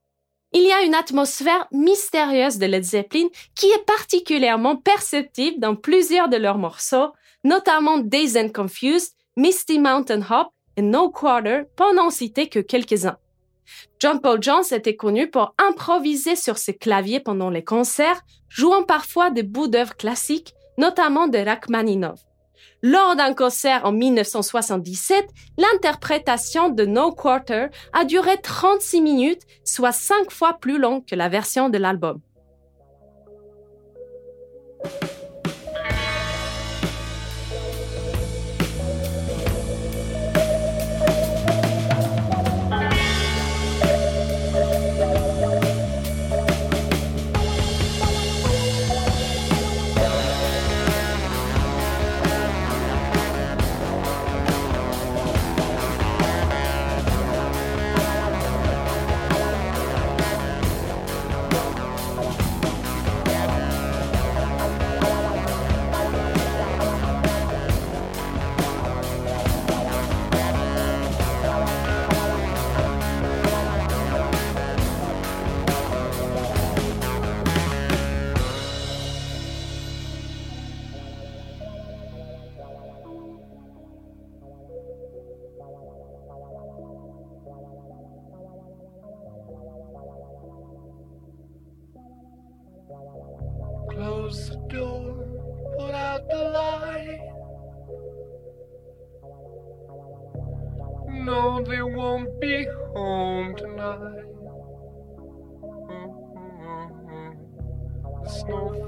Il 0.52 0.64
y 0.64 0.72
a 0.74 0.82
une 0.82 0.96
atmosphère 0.96 1.66
mystérieuse 1.72 2.58
de 2.58 2.66
Led 2.66 2.84
Zeppelin 2.84 3.28
qui 3.56 3.68
est 3.68 3.86
particulièrement 3.86 4.76
perceptible 4.76 5.62
dans 5.62 5.78
plusieurs 5.78 6.28
de 6.28 6.36
leurs 6.36 6.58
morceaux, 6.58 7.14
notamment 7.46 7.98
Days 7.98 8.38
and 8.38 8.50
Confused, 8.50 9.14
Misty 9.38 9.80
Mountain 9.80 10.24
Hop 10.30 10.50
et 10.76 10.82
No 10.82 11.10
Quarter, 11.10 11.62
pour 11.78 11.94
n'en 11.94 12.10
citer 12.10 12.50
que 12.50 12.60
quelques-uns. 12.60 13.21
John 14.00 14.22
Paul 14.22 14.42
Jones 14.42 14.64
était 14.72 14.96
connu 14.96 15.30
pour 15.30 15.54
improviser 15.58 16.36
sur 16.36 16.58
ses 16.58 16.76
claviers 16.76 17.20
pendant 17.20 17.50
les 17.50 17.64
concerts, 17.64 18.22
jouant 18.50 18.84
parfois 18.84 19.30
des 19.30 19.44
bouts 19.44 19.68
d'œuvres 19.68 19.96
classiques, 19.96 20.54
notamment 20.78 21.28
de 21.28 21.38
Rachmaninoff. 21.38 22.20
Lors 22.84 23.16
d'un 23.16 23.34
concert 23.34 23.86
en 23.86 23.92
1977, 23.92 25.28
l'interprétation 25.58 26.70
de 26.70 26.86
No 26.86 27.12
Quarter 27.12 27.68
a 27.94 28.06
duré 28.06 28.42
36 28.42 29.02
minutes, 29.02 29.44
soit 29.64 29.92
cinq 29.92 30.32
fois 30.32 30.58
plus 30.60 30.80
long 30.80 31.02
que 31.02 31.16
la 31.16 31.30
version 31.30 31.70
de 31.70 31.78
l'album. 31.78 32.20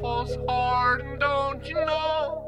Falls 0.02 0.38
hard, 0.48 1.20
don't 1.20 1.68
you 1.68 1.76
know? 1.76 2.40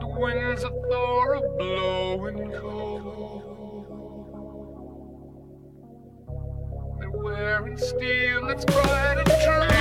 The 0.00 0.08
winds 0.18 0.64
of 0.64 0.72
Thor 0.90 1.36
are 1.36 1.56
blowing 1.58 2.52
cold. 2.52 3.42
They're 6.98 7.10
wearing 7.10 7.76
steel 7.76 8.46
that's 8.46 8.64
bright 8.64 9.18
and 9.18 9.70
true. 9.70 9.79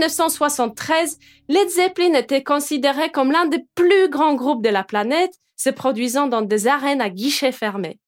1973, 0.00 1.18
Led 1.48 1.68
Zeppelin 1.68 2.14
était 2.14 2.42
considéré 2.42 3.10
comme 3.10 3.32
l'un 3.32 3.46
des 3.46 3.64
plus 3.74 4.08
grands 4.08 4.34
groupes 4.34 4.64
de 4.64 4.70
la 4.70 4.82
planète, 4.82 5.34
se 5.56 5.68
produisant 5.68 6.26
dans 6.26 6.42
des 6.42 6.66
arènes 6.66 7.02
à 7.02 7.10
guichets 7.10 7.52
fermés. 7.52 7.98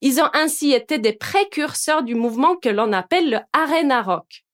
Ils 0.00 0.20
ont 0.20 0.30
ainsi 0.32 0.72
été 0.72 0.98
des 0.98 1.12
précurseurs 1.12 2.02
du 2.02 2.14
mouvement 2.14 2.56
que 2.56 2.68
l'on 2.68 2.92
appelle 2.92 3.30
le 3.30 3.38
arena 3.52 4.00
rock. 4.00 4.44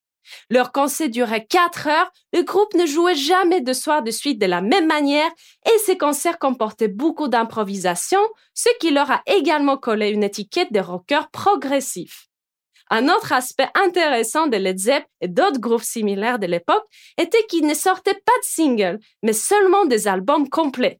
Leur 0.49 0.71
concert 0.71 1.09
durait 1.09 1.45
quatre 1.45 1.87
heures, 1.87 2.11
le 2.33 2.41
groupe 2.41 2.73
ne 2.73 2.85
jouait 2.85 3.15
jamais 3.15 3.61
deux 3.61 3.73
soirs 3.73 4.03
de 4.03 4.11
suite 4.11 4.39
de 4.39 4.45
la 4.45 4.61
même 4.61 4.87
manière 4.87 5.29
et 5.65 5.77
ces 5.85 5.97
concerts 5.97 6.39
comportaient 6.39 6.89
beaucoup 6.89 7.27
d'improvisation, 7.27 8.19
ce 8.53 8.69
qui 8.79 8.91
leur 8.91 9.09
a 9.09 9.21
également 9.25 9.77
collé 9.77 10.09
une 10.09 10.23
étiquette 10.23 10.73
de 10.73 10.79
rocker 10.79 11.29
progressif. 11.31 12.27
Un 12.89 13.09
autre 13.09 13.33
aspect 13.33 13.67
intéressant 13.75 14.47
de 14.47 14.57
Led 14.57 14.77
Zepp 14.77 15.05
et 15.21 15.27
d'autres 15.27 15.59
groupes 15.59 15.83
similaires 15.83 16.39
de 16.39 16.47
l'époque 16.47 16.85
était 17.17 17.45
qu'ils 17.47 17.67
ne 17.67 17.73
sortaient 17.73 18.13
pas 18.13 18.37
de 18.39 18.45
singles, 18.45 18.99
mais 19.23 19.33
seulement 19.33 19.85
des 19.85 20.07
albums 20.07 20.49
complets. 20.49 20.99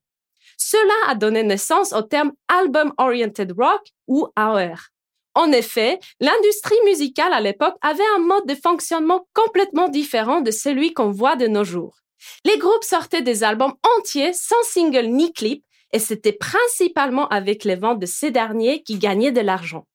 Cela 0.57 1.11
a 1.11 1.15
donné 1.15 1.43
naissance 1.43 1.93
au 1.93 2.01
terme 2.01 2.33
Album 2.47 2.93
Oriented 2.97 3.53
Rock 3.57 3.81
ou 4.07 4.27
AOR. 4.35 4.89
En 5.35 5.51
effet, 5.51 5.99
l'industrie 6.19 6.79
musicale 6.85 7.31
à 7.31 7.39
l'époque 7.39 7.75
avait 7.81 8.03
un 8.15 8.19
mode 8.19 8.47
de 8.47 8.55
fonctionnement 8.55 9.27
complètement 9.33 9.87
différent 9.87 10.41
de 10.41 10.51
celui 10.51 10.93
qu'on 10.93 11.11
voit 11.11 11.35
de 11.35 11.47
nos 11.47 11.63
jours. 11.63 11.97
Les 12.43 12.57
groupes 12.57 12.83
sortaient 12.83 13.21
des 13.21 13.43
albums 13.43 13.75
entiers 13.97 14.33
sans 14.33 14.63
single 14.63 15.07
ni 15.07 15.31
clip 15.31 15.63
et 15.93 15.99
c'était 15.99 16.33
principalement 16.33 17.27
avec 17.27 17.63
les 17.63 17.75
ventes 17.75 17.99
de 17.99 18.07
ces 18.07 18.31
derniers 18.31 18.81
qui 18.81 18.97
gagnaient 18.97 19.31
de 19.31 19.41
l'argent. 19.41 19.85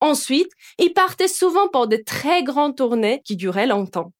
Ensuite, 0.00 0.52
ils 0.78 0.92
partaient 0.92 1.28
souvent 1.28 1.68
pour 1.68 1.88
de 1.88 1.96
très 1.96 2.42
grandes 2.42 2.76
tournées 2.76 3.22
qui 3.24 3.36
duraient 3.36 3.66
longtemps. 3.66 4.12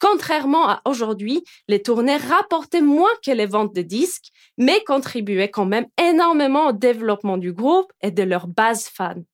Contrairement 0.00 0.68
à 0.68 0.82
aujourd'hui, 0.84 1.44
les 1.68 1.82
tournées 1.82 2.16
rapportaient 2.16 2.80
moins 2.80 3.12
que 3.24 3.30
les 3.30 3.46
ventes 3.46 3.74
de 3.74 3.82
disques, 3.82 4.28
mais 4.58 4.82
contribuaient 4.84 5.50
quand 5.50 5.64
même 5.64 5.86
énormément 6.00 6.68
au 6.68 6.72
développement 6.72 7.38
du 7.38 7.52
groupe 7.52 7.92
et 8.02 8.10
de 8.10 8.22
leur 8.22 8.46
base 8.46 8.88
fan. 8.88 9.24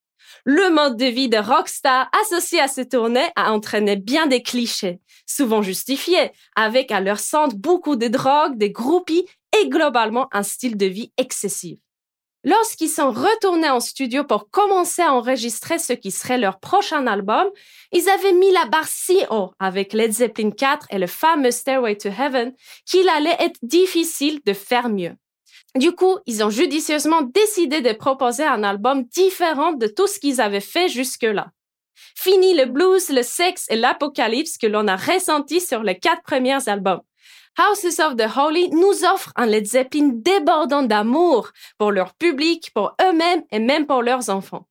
Le 0.45 0.71
mode 0.71 0.97
de 0.97 1.07
vie 1.07 1.29
de 1.29 1.39
rockstar 1.39 2.09
associé 2.23 2.61
à 2.61 2.69
ces 2.69 2.89
tournées 2.89 3.31
a 3.37 3.53
entraîné 3.53 3.97
bien 3.97 4.27
des 4.27 4.43
clichés, 4.43 5.01
souvent 5.27 5.61
justifiés, 5.61 6.31
avec 6.55 6.93
à 6.93 7.01
leur 7.01 7.19
centre 7.19 7.57
beaucoup 7.57 7.97
de 7.97 8.07
drogue, 8.07 8.57
des 8.57 8.71
groupies 8.71 9.27
et 9.61 9.69
globalement 9.69 10.29
un 10.33 10.43
style 10.43 10.77
de 10.77 10.87
vie 10.87 11.13
excessif. 11.17 11.79
Lorsqu'ils 12.43 12.89
sont 12.89 13.11
retournés 13.11 13.69
en 13.69 13.81
studio 13.81 14.25
pour 14.25 14.49
commencer 14.51 15.03
à 15.03 15.13
enregistrer 15.13 15.79
ce 15.79 15.93
qui 15.93 16.11
serait 16.11 16.39
leur 16.39 16.59
prochain 16.59 17.07
album, 17.07 17.47
ils 17.93 18.09
avaient 18.09 18.33
mis 18.33 18.51
la 18.51 18.65
barre 18.65 18.89
si 18.89 19.19
haut 19.31 19.53
avec 19.59 19.93
Led 19.93 20.13
Zeppelin 20.13 20.51
4 20.51 20.87
et 20.91 20.99
le 20.99 21.07
fameux 21.07 21.51
Stairway 21.51 21.97
to 21.97 22.09
Heaven 22.09 22.55
qu'il 22.87 23.09
allait 23.11 23.37
être 23.41 23.59
difficile 23.63 24.41
de 24.47 24.55
faire 24.55 24.89
mieux. 24.89 25.17
Du 25.77 25.93
coup, 25.93 26.19
ils 26.27 26.43
ont 26.43 26.51
judicieusement 26.51 27.23
décidé 27.23 27.83
de 27.83 27.93
proposer 27.93 28.45
un 28.45 28.65
album 28.65 29.05
différent 29.05 29.73
de 29.73 29.87
tout 29.87 30.07
ce 30.07 30.19
qu'ils 30.19 30.41
avaient 30.41 30.61
fait 30.61 30.89
jusque-là. 30.89 31.51
Fini 32.17 32.55
le 32.55 32.65
blues, 32.65 33.11
le 33.11 33.23
sexe 33.23 33.67
et 33.69 33.77
l'apocalypse 33.77 34.57
que 34.57 34.67
l'on 34.67 34.89
a 34.89 34.97
ressenti 34.97 35.61
sur 35.61 35.83
les 35.83 35.99
quatre 35.99 36.23
premiers 36.23 36.69
albums. 36.69 37.03
Houses 37.61 38.01
of 38.01 38.17
the 38.17 38.27
Holy 38.39 38.71
nous 38.71 39.05
offre 39.05 39.35
un 39.37 39.45
Led 39.45 39.67
Zeppelin 39.67 40.13
débordant 40.15 40.83
d'amour 40.83 41.51
pour 41.77 41.93
leur 41.93 42.15
public, 42.15 42.71
pour 42.75 42.95
eux-mêmes 43.03 43.43
et 43.51 43.59
même 43.59 43.87
pour 43.87 44.03
leurs 44.03 44.31
enfants. 44.31 44.67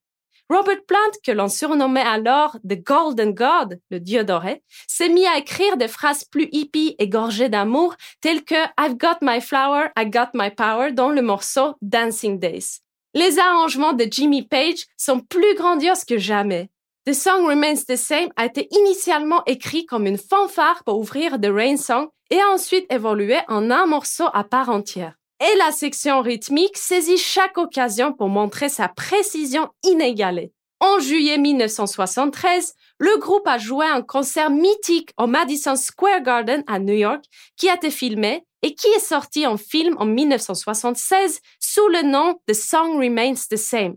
Robert 0.50 0.84
Plant, 0.88 1.12
que 1.24 1.32
l'on 1.32 1.50
surnommait 1.50 2.02
alors 2.02 2.58
The 2.68 2.84
Golden 2.84 3.36
God, 3.36 3.80
le 3.92 4.00
dieu 4.00 4.24
doré, 4.24 4.64
s'est 4.88 5.10
mis 5.10 5.28
à 5.28 5.38
écrire 5.38 5.78
des 5.78 5.88
phrases 5.88 6.24
plus 6.24 6.50
hippies 6.52 6.96
et 6.98 7.08
gorgées 7.08 7.50
d'amour, 7.50 7.94
telles 8.22 8.44
que 8.44 8.56
I've 8.80 8.98
got 8.98 9.18
my 9.22 9.40
flower, 9.40 9.90
I 9.96 10.10
got 10.10 10.32
my 10.34 10.50
power 10.50 10.92
dans 10.92 11.10
le 11.10 11.22
morceau 11.22 11.76
Dancing 11.84 12.40
Days. 12.40 12.80
Les 13.14 13.38
arrangements 13.38 13.94
de 13.94 14.08
Jimmy 14.10 14.48
Page 14.48 14.88
sont 14.98 15.20
plus 15.20 15.54
grandioses 15.54 16.06
que 16.06 16.18
jamais. 16.18 16.72
The 17.06 17.14
Song 17.14 17.46
Remains 17.46 17.86
the 17.88 17.96
Same 17.96 18.30
a 18.36 18.46
été 18.46 18.68
initialement 18.72 19.44
écrit 19.46 19.86
comme 19.86 20.08
une 20.08 20.18
fanfare 20.18 20.84
pour 20.84 20.98
ouvrir 20.98 21.40
The 21.40 21.52
Rain 21.52 21.78
Song 21.78 22.10
et 22.30 22.44
ensuite 22.54 22.92
évolué 22.92 23.38
en 23.48 23.72
un 23.72 23.86
morceau 23.86 24.26
à 24.34 24.44
part 24.44 24.70
entière. 24.70 25.16
Et 25.42 25.58
la 25.58 25.72
section 25.72 26.22
rythmique 26.22 26.78
saisit 26.78 27.18
chaque 27.18 27.58
occasion 27.58 28.14
pour 28.14 28.28
montrer 28.28 28.68
sa 28.68 28.90
précision 28.90 29.70
inégalée. 29.84 30.52
En 30.82 31.00
juillet 31.00 31.38
1973, 31.38 32.74
le 33.00 33.18
groupe 33.20 33.48
a 33.48 33.58
joué 33.58 33.86
un 33.86 34.02
concert 34.02 34.50
mythique 34.50 35.12
au 35.18 35.28
Madison 35.28 35.76
Square 35.76 36.22
Garden 36.22 36.64
à 36.68 36.80
New 36.80 36.94
York 36.94 37.24
qui 37.58 37.70
a 37.70 37.76
été 37.76 37.90
filmé 37.92 38.46
et 38.62 38.76
qui 38.76 38.88
est 38.88 39.00
sorti 39.00 39.46
en 39.46 39.58
film 39.58 39.96
en 40.00 40.06
1976 40.06 41.42
sous 41.60 41.88
le 41.90 42.04
nom 42.04 42.40
The 42.48 42.54
Song 42.54 42.98
Remains 42.98 43.36
the 43.50 43.58
Same. 43.58 43.96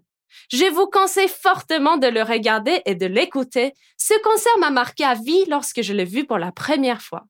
Je 0.51 0.65
vous 0.73 0.87
conseille 0.87 1.29
fortement 1.29 1.99
de 1.99 2.09
le 2.09 2.23
regarder 2.23 2.83
et 2.85 2.95
de 2.95 3.07
l'écouter. 3.07 3.73
Ce 3.97 4.15
concert 4.23 4.59
m'a 4.59 4.71
marqué 4.71 5.05
à 5.05 5.15
vie 5.15 5.45
lorsque 5.49 5.83
je 5.83 5.93
l'ai 5.93 6.05
vu 6.05 6.27
pour 6.27 6.39
la 6.39 6.53
première 6.53 7.03
fois. 7.03 7.25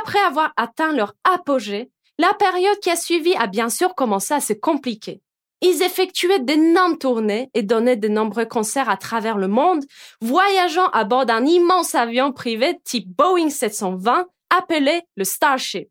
Après 0.00 0.20
avoir 0.20 0.52
atteint 0.56 0.92
leur 0.92 1.14
apogée, 1.24 1.90
la 2.18 2.32
période 2.34 2.78
qui 2.80 2.90
a 2.90 2.96
suivi 2.96 3.34
a 3.36 3.46
bien 3.46 3.68
sûr 3.68 3.94
commencé 3.94 4.34
à 4.34 4.40
se 4.40 4.52
compliquer. 4.52 5.20
Ils 5.60 5.82
effectuaient 5.82 6.40
d'énormes 6.40 6.98
tournées 6.98 7.50
et 7.54 7.62
donnaient 7.62 7.96
de 7.96 8.08
nombreux 8.08 8.44
concerts 8.44 8.90
à 8.90 8.96
travers 8.96 9.38
le 9.38 9.48
monde, 9.48 9.84
voyageant 10.20 10.88
à 10.90 11.04
bord 11.04 11.26
d'un 11.26 11.44
immense 11.44 11.94
avion 11.94 12.32
privé 12.32 12.78
type 12.84 13.08
Boeing 13.08 13.50
720 13.50 14.26
appelé 14.56 15.02
le 15.16 15.24
Starship. 15.24 15.88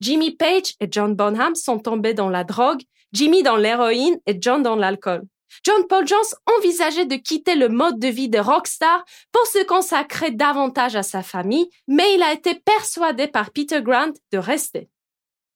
Jimmy 0.00 0.36
Page 0.36 0.74
et 0.80 0.88
John 0.90 1.14
Bonham 1.14 1.54
sont 1.54 1.78
tombés 1.78 2.14
dans 2.14 2.30
la 2.30 2.44
drogue, 2.44 2.82
Jimmy 3.12 3.42
dans 3.42 3.56
l'héroïne 3.56 4.18
et 4.26 4.36
John 4.40 4.62
dans 4.62 4.76
l'alcool. 4.76 5.22
John 5.64 5.86
Paul 5.88 6.06
Jones 6.06 6.18
envisageait 6.56 7.06
de 7.06 7.16
quitter 7.16 7.54
le 7.54 7.68
mode 7.68 7.98
de 7.98 8.08
vie 8.08 8.28
de 8.28 8.38
rockstar 8.38 9.04
pour 9.32 9.46
se 9.46 9.64
consacrer 9.64 10.30
davantage 10.30 10.96
à 10.96 11.02
sa 11.02 11.22
famille, 11.22 11.68
mais 11.86 12.14
il 12.14 12.22
a 12.22 12.32
été 12.32 12.54
persuadé 12.54 13.26
par 13.26 13.50
Peter 13.50 13.82
Grant 13.82 14.12
de 14.32 14.38
rester. 14.38 14.88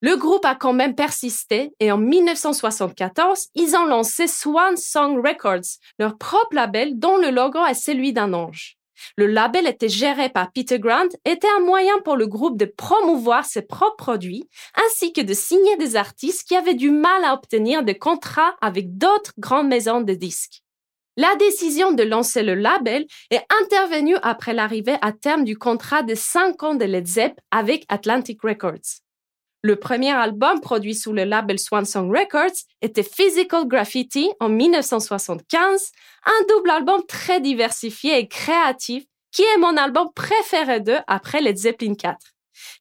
Le 0.00 0.16
groupe 0.16 0.44
a 0.44 0.57
quand 0.57 0.72
même 0.72 0.96
persisté 0.96 1.74
et 1.78 1.92
en 1.92 1.98
1974, 1.98 3.50
ils 3.55 3.76
ont 3.76 3.85
lancé 3.85 4.26
Swan 4.26 4.76
Song 4.76 5.24
Records, 5.24 5.78
leur 6.00 6.18
propre 6.18 6.57
label 6.57 6.98
dont 6.98 7.16
le 7.16 7.31
logo 7.31 7.64
est 7.64 7.74
celui 7.74 8.12
d'un 8.12 8.33
ange. 8.33 8.78
Le 9.17 9.27
label 9.27 9.67
était 9.67 9.88
géré 9.88 10.29
par 10.29 10.53
Peter 10.53 10.79
Grant 10.79 11.09
était 11.25 11.49
un 11.57 11.61
moyen 11.61 11.99
pour 12.05 12.17
le 12.17 12.27
groupe 12.27 12.59
de 12.59 12.65
promouvoir 12.65 13.45
ses 13.45 13.62
propres 13.62 13.97
produits 13.97 14.49
ainsi 14.87 15.12
que 15.12 15.21
de 15.21 15.35
signer 15.35 15.77
des 15.77 15.97
artistes 15.97 16.47
qui 16.47 16.57
avaient 16.57 16.75
du 16.75 16.91
mal 16.91 17.25
à 17.25 17.35
obtenir 17.35 17.83
des 17.83 17.99
contrats 17.99 18.57
avec 18.61 18.97
d'autres 18.97 19.33
grandes 19.38 19.69
maisons 19.69 20.01
de 20.01 20.15
disques. 20.15 20.62
La 21.17 21.37
décision 21.37 21.93
de 21.93 22.03
lancer 22.03 22.43
le 22.43 22.55
label 22.55 23.05
est 23.31 23.45
intervenue 23.62 24.17
après 24.23 24.55
l'arrivée 24.55 24.97
à 25.03 25.12
terme 25.12 25.45
du 25.45 25.59
contrat 25.59 26.03
de 26.03 26.15
5 26.15 26.62
ans 26.62 26.75
de 26.75 26.87
Led 26.87 27.07
Zepp 27.07 27.38
avec 27.51 27.85
Atlantic 27.91 28.41
Records. 28.43 29.03
Le 29.64 29.77
premier 29.77 30.11
album 30.11 30.61
produit 30.61 30.96
sous 30.96 31.12
le 31.12 31.22
label 31.22 31.57
Swan 31.57 31.85
Song 31.85 32.11
Records 32.11 32.66
était 32.81 33.05
Physical 33.05 33.68
Graffiti 33.68 34.29
en 34.40 34.48
1975, 34.48 35.92
un 36.27 36.46
double 36.48 36.70
album 36.70 37.01
très 37.07 37.40
diversifié 37.40 38.18
et 38.18 38.27
créatif 38.27 39.05
qui 39.31 39.42
est 39.42 39.59
mon 39.59 39.77
album 39.77 40.09
préféré 40.16 40.81
d'eux 40.81 40.98
après 41.07 41.40
les 41.40 41.55
Zeppelin 41.55 41.94
4. 41.94 42.18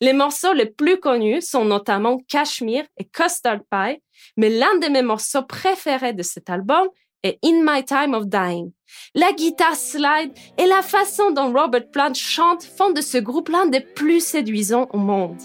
Les 0.02 0.14
morceaux 0.14 0.54
les 0.54 0.66
plus 0.66 1.00
connus 1.00 1.44
sont 1.44 1.66
notamment 1.66 2.18
Kashmir 2.28 2.84
et 2.98 3.06
Custard 3.06 3.60
Pie, 3.70 4.02
mais 4.36 4.50
l'un 4.50 4.80
de 4.80 4.88
mes 4.88 5.04
morceaux 5.04 5.44
préférés 5.44 6.14
de 6.14 6.24
cet 6.24 6.50
album 6.50 6.88
est 7.22 7.38
In 7.46 7.62
My 7.64 7.86
Time 7.86 8.16
of 8.16 8.26
Dying. 8.26 8.72
La 9.14 9.32
guitare 9.34 9.76
slide 9.76 10.34
et 10.58 10.66
la 10.66 10.82
façon 10.82 11.30
dont 11.30 11.54
Robert 11.54 11.92
Plant 11.92 12.16
chante 12.16 12.64
font 12.64 12.90
de 12.90 13.02
ce 13.02 13.20
groupe 13.20 13.50
l'un 13.50 13.68
des 13.68 13.82
plus 13.82 14.26
séduisants 14.26 14.90
au 14.94 14.98
monde. 14.98 15.38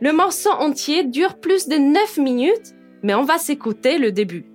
Le 0.00 0.12
morceau 0.12 0.50
entier 0.50 1.04
dure 1.04 1.38
plus 1.38 1.68
de 1.68 1.76
9 1.76 2.18
minutes, 2.18 2.74
mais 3.02 3.14
on 3.14 3.24
va 3.24 3.38
s'écouter 3.38 3.98
le 3.98 4.12
début. 4.12 4.49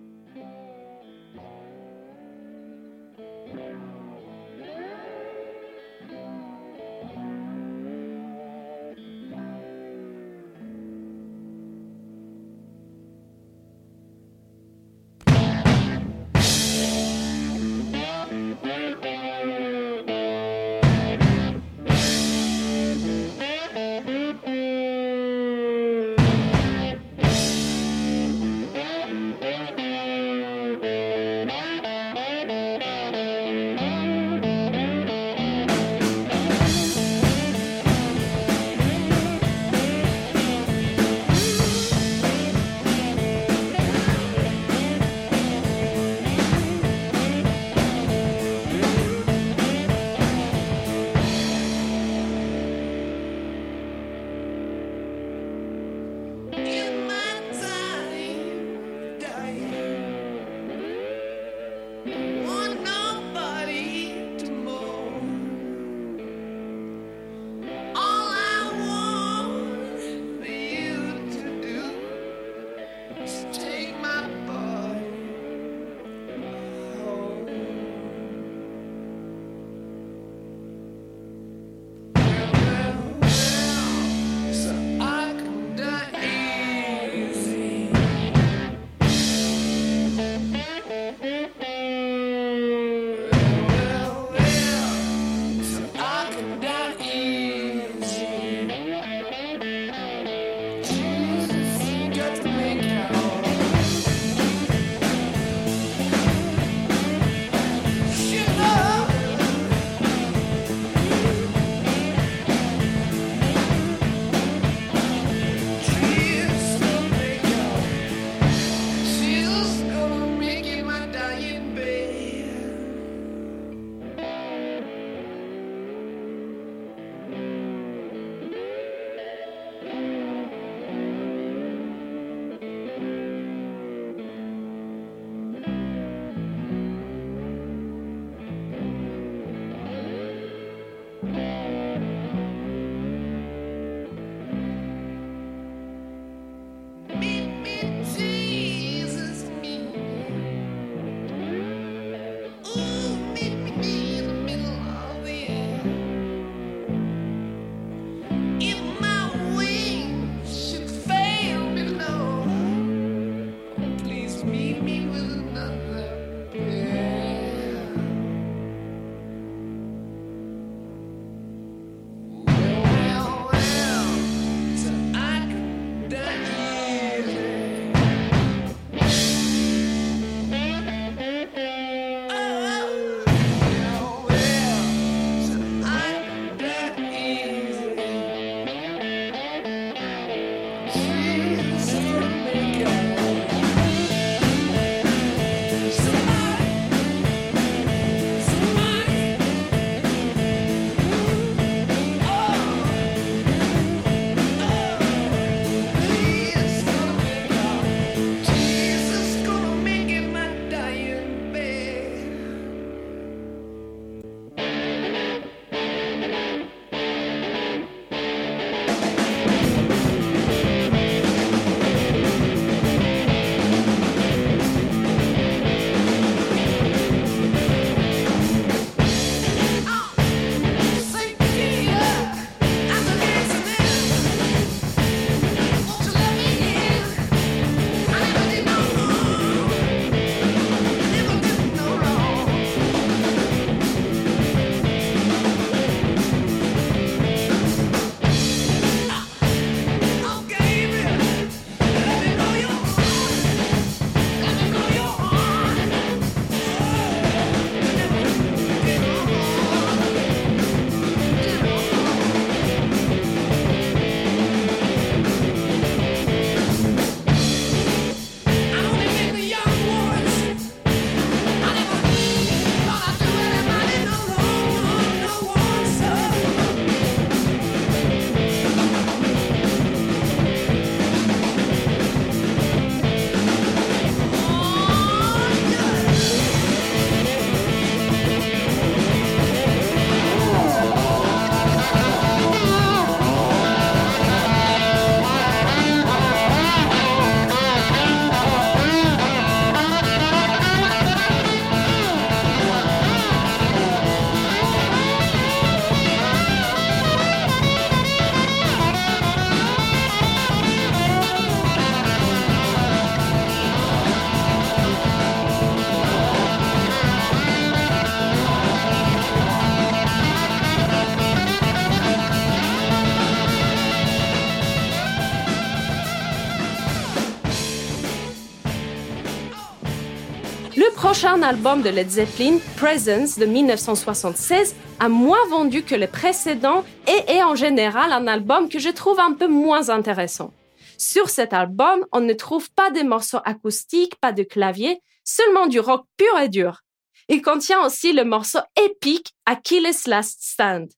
Prochain 331.26 331.42
album 331.42 331.82
de 331.82 331.90
Led 331.90 332.08
Zeppelin, 332.08 332.60
Presence 332.78 333.40
de 333.40 333.48
1976, 333.48 334.76
a 335.00 335.10
moins 335.10 335.44
vendu 335.50 335.82
que 335.82 335.96
les 335.96 336.06
précédents 336.06 336.84
et 337.08 337.32
est 337.32 337.42
en 337.42 337.56
général 337.56 338.12
un 338.12 338.28
album 338.28 338.70
que 338.70 338.78
je 338.78 338.90
trouve 338.90 339.20
un 339.20 339.34
peu 339.34 339.48
moins 339.48 339.90
intéressant. 339.90 340.54
Sur 341.00 341.30
cet 341.30 341.52
album, 341.52 342.06
on 342.12 342.20
ne 342.20 342.34
trouve 342.34 342.70
pas 342.74 342.92
des 342.92 343.04
morceaux 343.04 343.40
acoustiques, 343.44 344.16
pas 344.22 344.34
de 344.34 344.44
clavier, 344.44 345.02
seulement 345.24 345.66
du 345.66 345.80
rock 345.80 346.06
pur 346.16 346.40
et 346.40 346.50
dur. 346.50 346.82
Il 347.28 347.42
contient 347.42 347.84
aussi 347.84 348.14
le 348.14 348.24
morceau 348.24 348.60
épique 348.80 349.34
Achilles 349.48 349.98
Last 350.06 350.38
Stand. 350.44 350.90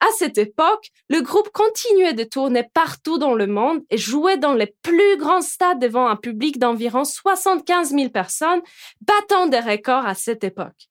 À 0.00 0.06
cette 0.16 0.38
époque, 0.38 0.88
le 1.10 1.20
groupe 1.20 1.50
continuait 1.52 2.14
de 2.14 2.24
tourner 2.24 2.64
partout 2.72 3.18
dans 3.18 3.34
le 3.34 3.46
monde 3.46 3.82
et 3.90 3.98
jouait 3.98 4.38
dans 4.38 4.54
les 4.54 4.74
plus 4.82 5.16
grands 5.18 5.42
stades 5.42 5.78
devant 5.78 6.08
un 6.08 6.16
public 6.16 6.58
d'environ 6.58 7.04
75 7.04 7.90
000 7.90 8.08
personnes, 8.08 8.62
battant 9.02 9.46
des 9.46 9.60
records 9.60 10.06
à 10.06 10.14
cette 10.14 10.42
époque. 10.42 10.88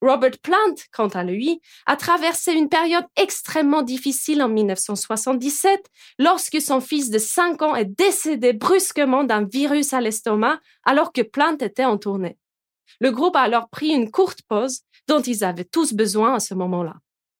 Robert 0.00 0.38
Plant, 0.42 0.74
quant 0.92 1.08
à 1.08 1.24
lui, 1.24 1.60
a 1.86 1.96
traversé 1.96 2.52
une 2.52 2.68
période 2.68 3.04
extrêmement 3.16 3.82
difficile 3.82 4.42
en 4.42 4.48
1977 4.48 5.80
lorsque 6.18 6.60
son 6.60 6.80
fils 6.80 7.10
de 7.10 7.18
5 7.18 7.62
ans 7.62 7.74
est 7.74 7.84
décédé 7.84 8.52
brusquement 8.52 9.24
d'un 9.24 9.44
virus 9.44 9.92
à 9.92 10.00
l'estomac 10.00 10.60
alors 10.84 11.12
que 11.12 11.22
Plant 11.22 11.56
était 11.60 11.84
en 11.84 11.98
tournée. 11.98 12.38
Le 13.00 13.10
groupe 13.10 13.36
a 13.36 13.40
alors 13.40 13.68
pris 13.68 13.88
une 13.88 14.10
courte 14.10 14.42
pause 14.48 14.82
dont 15.08 15.20
ils 15.20 15.44
avaient 15.44 15.64
tous 15.64 15.92
besoin 15.94 16.34
à 16.34 16.40
ce 16.40 16.54
moment-là. 16.54 16.94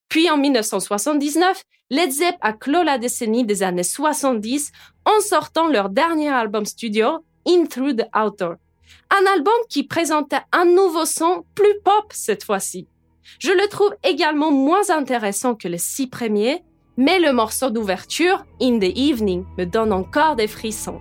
Puis 0.09 0.31
en 0.31 0.37
1979, 0.37 1.63
Led 1.91 2.11
Zepp 2.11 2.37
a 2.41 2.53
clos 2.53 2.83
la 2.83 2.99
décennie 2.99 3.45
des 3.45 3.63
années 3.63 3.83
70 3.83 4.73
en 5.05 5.21
sortant 5.21 5.69
leur 5.69 5.89
dernier 5.91 6.29
album 6.29 6.65
studio, 6.67 7.25
In 7.47 7.67
Through 7.67 7.97
the 7.97 8.07
Outer. 8.17 8.55
Un 9.11 9.33
album 9.35 9.55
qui 9.69 9.85
présentait 9.85 10.41
un 10.53 10.65
nouveau 10.65 11.05
son 11.05 11.45
plus 11.55 11.81
pop 11.85 12.07
cette 12.11 12.45
fois-ci. 12.45 12.87
Je 13.39 13.53
le 13.53 13.69
trouve 13.69 13.95
également 14.03 14.51
moins 14.51 14.91
intéressant 14.91 15.55
que 15.55 15.69
les 15.69 15.79
six 15.79 16.07
premiers, 16.07 16.63
mais 16.97 17.21
le 17.21 17.33
morceau 17.33 17.71
d'ouverture, 17.71 18.45
In 18.61 18.79
the 18.79 18.97
Evening, 18.97 19.45
me 19.59 19.65
donne 19.65 19.93
encore 19.93 20.37
des 20.37 20.49
frissons. 20.49 21.01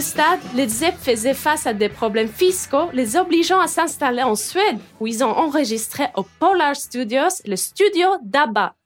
Ce 0.00 0.10
stade, 0.10 0.38
les 0.54 0.68
Zepp 0.68 0.96
faisaient 0.96 1.34
face 1.34 1.66
à 1.66 1.72
des 1.72 1.88
problèmes 1.88 2.28
fiscaux, 2.28 2.88
les 2.92 3.16
obligeant 3.16 3.58
à 3.58 3.66
s'installer 3.66 4.22
en 4.22 4.36
Suède, 4.36 4.78
où 5.00 5.08
ils 5.08 5.24
ont 5.24 5.30
enregistré 5.30 6.04
au 6.14 6.24
Polar 6.38 6.76
Studios, 6.76 7.42
le 7.44 7.56
studio 7.56 8.06
d'ABBA. 8.22 8.76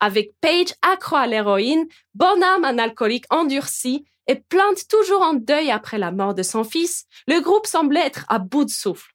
Avec 0.00 0.30
Page 0.40 0.72
accro 0.80 1.16
à 1.16 1.26
l'héroïne, 1.26 1.84
Bonham 2.14 2.64
un 2.64 2.78
alcoolique 2.78 3.26
endurci 3.28 4.06
et 4.26 4.36
Plante 4.36 4.88
toujours 4.88 5.20
en 5.20 5.34
deuil 5.34 5.70
après 5.70 5.98
la 5.98 6.10
mort 6.10 6.32
de 6.32 6.42
son 6.42 6.64
fils, 6.64 7.04
le 7.26 7.40
groupe 7.40 7.66
semblait 7.66 8.06
être 8.06 8.24
à 8.30 8.38
bout 8.38 8.64
de 8.64 8.70
souffle. 8.70 9.13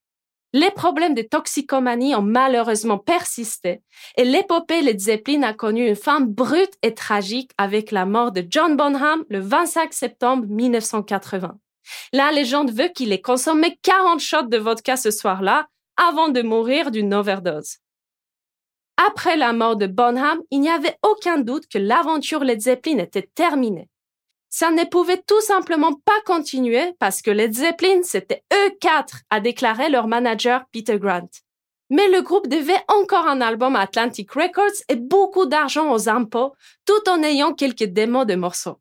Les 0.51 0.71
problèmes 0.71 1.13
de 1.13 1.21
toxicomanie 1.21 2.15
ont 2.15 2.23
malheureusement 2.23 2.97
persisté 2.97 3.83
et 4.17 4.23
l'épopée 4.23 4.81
Led 4.81 4.99
Zeppelin 4.99 5.43
a 5.43 5.53
connu 5.53 5.88
une 5.88 5.95
fin 5.95 6.21
brute 6.21 6.73
et 6.81 6.95
tragique 6.95 7.51
avec 7.59 7.91
la 7.91 8.05
mort 8.05 8.31
de 8.31 8.43
John 8.49 8.75
Bonham 8.75 9.23
le 9.29 9.39
25 9.39 9.93
septembre 9.93 10.47
1980. 10.47 11.55
La 12.13 12.31
légende 12.31 12.71
veut 12.71 12.88
qu'il 12.88 13.13
ait 13.13 13.21
consommé 13.21 13.77
40 13.83 14.19
shots 14.19 14.47
de 14.47 14.57
vodka 14.57 14.97
ce 14.97 15.12
soir-là 15.12 15.67
avant 15.97 16.29
de 16.29 16.41
mourir 16.41 16.89
d'une 16.89 17.13
overdose. 17.13 17.77
Après 18.97 19.38
la 19.38 19.53
mort 19.53 19.75
de 19.75 19.85
Bonham, 19.85 20.41
il 20.49 20.62
n'y 20.62 20.69
avait 20.69 20.97
aucun 21.03 21.38
doute 21.38 21.67
que 21.67 21.77
l'aventure 21.77 22.43
Led 22.43 22.59
Zeppelin 22.59 22.97
était 22.97 23.29
terminée 23.35 23.88
ça 24.49 24.71
ne 24.71 24.83
pouvait 24.83 25.21
tout 25.25 25.41
simplement 25.41 25.93
pas 25.93 26.19
continuer 26.25 26.93
parce 26.99 27.21
que 27.21 27.31
Led 27.31 27.53
Zeppelin, 27.53 28.01
c'était 28.03 28.43
eux 28.53 28.71
quatre, 28.81 29.21
a 29.29 29.39
déclaré 29.39 29.89
leur 29.89 30.07
manager 30.07 30.65
Peter 30.71 30.97
Grant. 30.97 31.29
Mais 31.91 32.07
le 32.07 32.21
groupe 32.21 32.47
devait 32.47 32.83
encore 32.88 33.27
un 33.27 33.41
album 33.41 33.75
à 33.75 33.81
Atlantic 33.81 34.31
Records 34.31 34.83
et 34.89 34.95
beaucoup 34.95 35.45
d'argent 35.45 35.91
aux 35.91 36.07
impôts, 36.07 36.53
tout 36.85 37.09
en 37.09 37.23
ayant 37.23 37.53
quelques 37.53 37.85
démos 37.85 38.27
de 38.27 38.35
morceaux. 38.35 38.79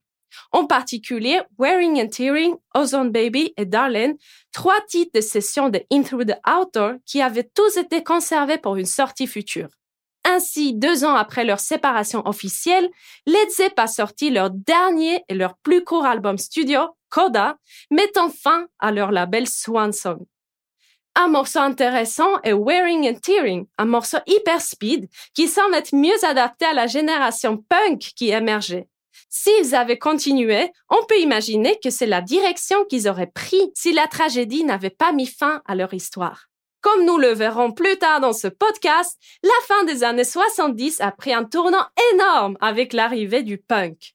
En 0.52 0.66
particulier, 0.66 1.40
Wearing 1.58 2.00
and 2.00 2.08
Tearing, 2.08 2.54
Ozone 2.74 3.10
Baby 3.10 3.54
et 3.56 3.64
Darlene, 3.64 4.16
trois 4.52 4.80
titres 4.88 5.12
de 5.14 5.20
session 5.20 5.68
de 5.68 5.80
In 5.90 6.02
Through 6.02 6.26
the 6.26 6.38
Outer 6.46 6.98
qui 7.06 7.22
avaient 7.22 7.48
tous 7.54 7.76
été 7.76 8.02
conservés 8.02 8.58
pour 8.58 8.76
une 8.76 8.86
sortie 8.86 9.26
future. 9.26 9.68
Ainsi, 10.30 10.74
deux 10.74 11.06
ans 11.06 11.14
après 11.14 11.42
leur 11.42 11.58
séparation 11.58 12.22
officielle, 12.26 12.90
Led 13.26 13.50
Zepp 13.50 13.78
a 13.78 13.86
sorti 13.86 14.28
leur 14.28 14.50
dernier 14.50 15.24
et 15.30 15.34
leur 15.34 15.56
plus 15.56 15.82
court 15.82 16.04
album 16.04 16.36
studio, 16.36 16.80
Coda, 17.08 17.56
mettant 17.90 18.28
fin 18.28 18.66
à 18.78 18.92
leur 18.92 19.10
label 19.10 19.48
Swan 19.48 19.90
Song. 19.90 20.18
Un 21.14 21.28
morceau 21.28 21.60
intéressant 21.60 22.38
est 22.42 22.52
Wearing 22.52 23.08
and 23.08 23.20
Tearing, 23.22 23.66
un 23.78 23.86
morceau 23.86 24.18
hyper 24.26 24.60
speed 24.60 25.08
qui 25.32 25.48
semble 25.48 25.74
être 25.74 25.96
mieux 25.96 26.22
adapté 26.22 26.66
à 26.66 26.74
la 26.74 26.86
génération 26.86 27.64
punk 27.66 28.12
qui 28.14 28.28
émergeait. 28.28 28.86
S'ils 29.30 29.74
avaient 29.74 29.98
continué, 29.98 30.70
on 30.90 31.06
peut 31.08 31.20
imaginer 31.20 31.78
que 31.82 31.88
c'est 31.88 32.06
la 32.06 32.20
direction 32.20 32.84
qu'ils 32.84 33.08
auraient 33.08 33.32
pris 33.34 33.72
si 33.74 33.94
la 33.94 34.06
tragédie 34.06 34.64
n'avait 34.64 34.90
pas 34.90 35.12
mis 35.12 35.26
fin 35.26 35.62
à 35.64 35.74
leur 35.74 35.94
histoire. 35.94 36.47
Comme 36.80 37.04
nous 37.04 37.18
le 37.18 37.32
verrons 37.32 37.72
plus 37.72 37.98
tard 37.98 38.20
dans 38.20 38.32
ce 38.32 38.46
podcast, 38.46 39.18
la 39.42 39.50
fin 39.66 39.84
des 39.84 40.04
années 40.04 40.24
70 40.24 41.00
a 41.00 41.10
pris 41.10 41.32
un 41.32 41.44
tournant 41.44 41.86
énorme 42.12 42.56
avec 42.60 42.92
l'arrivée 42.92 43.42
du 43.42 43.58
punk. 43.58 44.14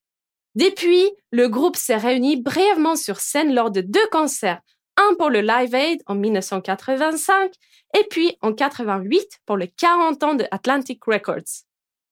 Depuis, 0.56 1.12
le 1.32 1.50
groupe 1.50 1.76
s'est 1.76 1.98
réuni 1.98 2.38
brièvement 2.38 2.96
sur 2.96 3.20
scène 3.20 3.54
lors 3.54 3.72
de 3.72 3.82
deux 3.82 4.08
concerts, 4.12 4.62
un 4.98 5.16
pour 5.16 5.30
le 5.30 5.42
Live 5.42 5.74
Aid 5.76 6.02
en 6.06 6.16
1985 6.16 7.52
et 7.98 8.04
puis 8.10 8.38
en 8.42 8.54
88 8.54 9.40
pour 9.46 9.58
les 9.58 9.68
40 9.68 10.24
ans 10.24 10.36
de 10.36 10.46
Atlantic 10.52 11.04
Records. 11.06 11.66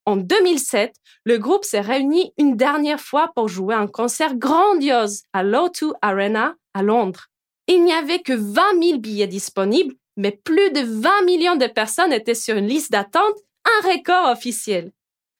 En 0.05 0.15
2007, 0.17 0.95
le 1.25 1.37
groupe 1.37 1.63
s'est 1.63 1.79
réuni 1.79 2.33
une 2.37 2.57
dernière 2.57 2.99
fois 2.99 3.31
pour 3.35 3.47
jouer 3.47 3.75
un 3.75 3.87
concert 3.87 4.35
grandiose 4.35 5.23
à 5.31 5.43
l'O2 5.43 5.91
Arena 6.01 6.55
à 6.73 6.81
Londres. 6.81 7.27
Il 7.67 7.83
n'y 7.83 7.93
avait 7.93 8.21
que 8.21 8.33
20 8.33 8.83
000 8.83 8.97
billets 8.97 9.27
disponibles, 9.27 9.93
mais 10.17 10.31
plus 10.31 10.71
de 10.71 10.81
20 10.81 11.23
millions 11.25 11.55
de 11.55 11.67
personnes 11.67 12.13
étaient 12.13 12.35
sur 12.35 12.55
une 12.55 12.67
liste 12.67 12.91
d'attente, 12.91 13.35
un 13.65 13.87
record 13.87 14.31
officiel. 14.31 14.91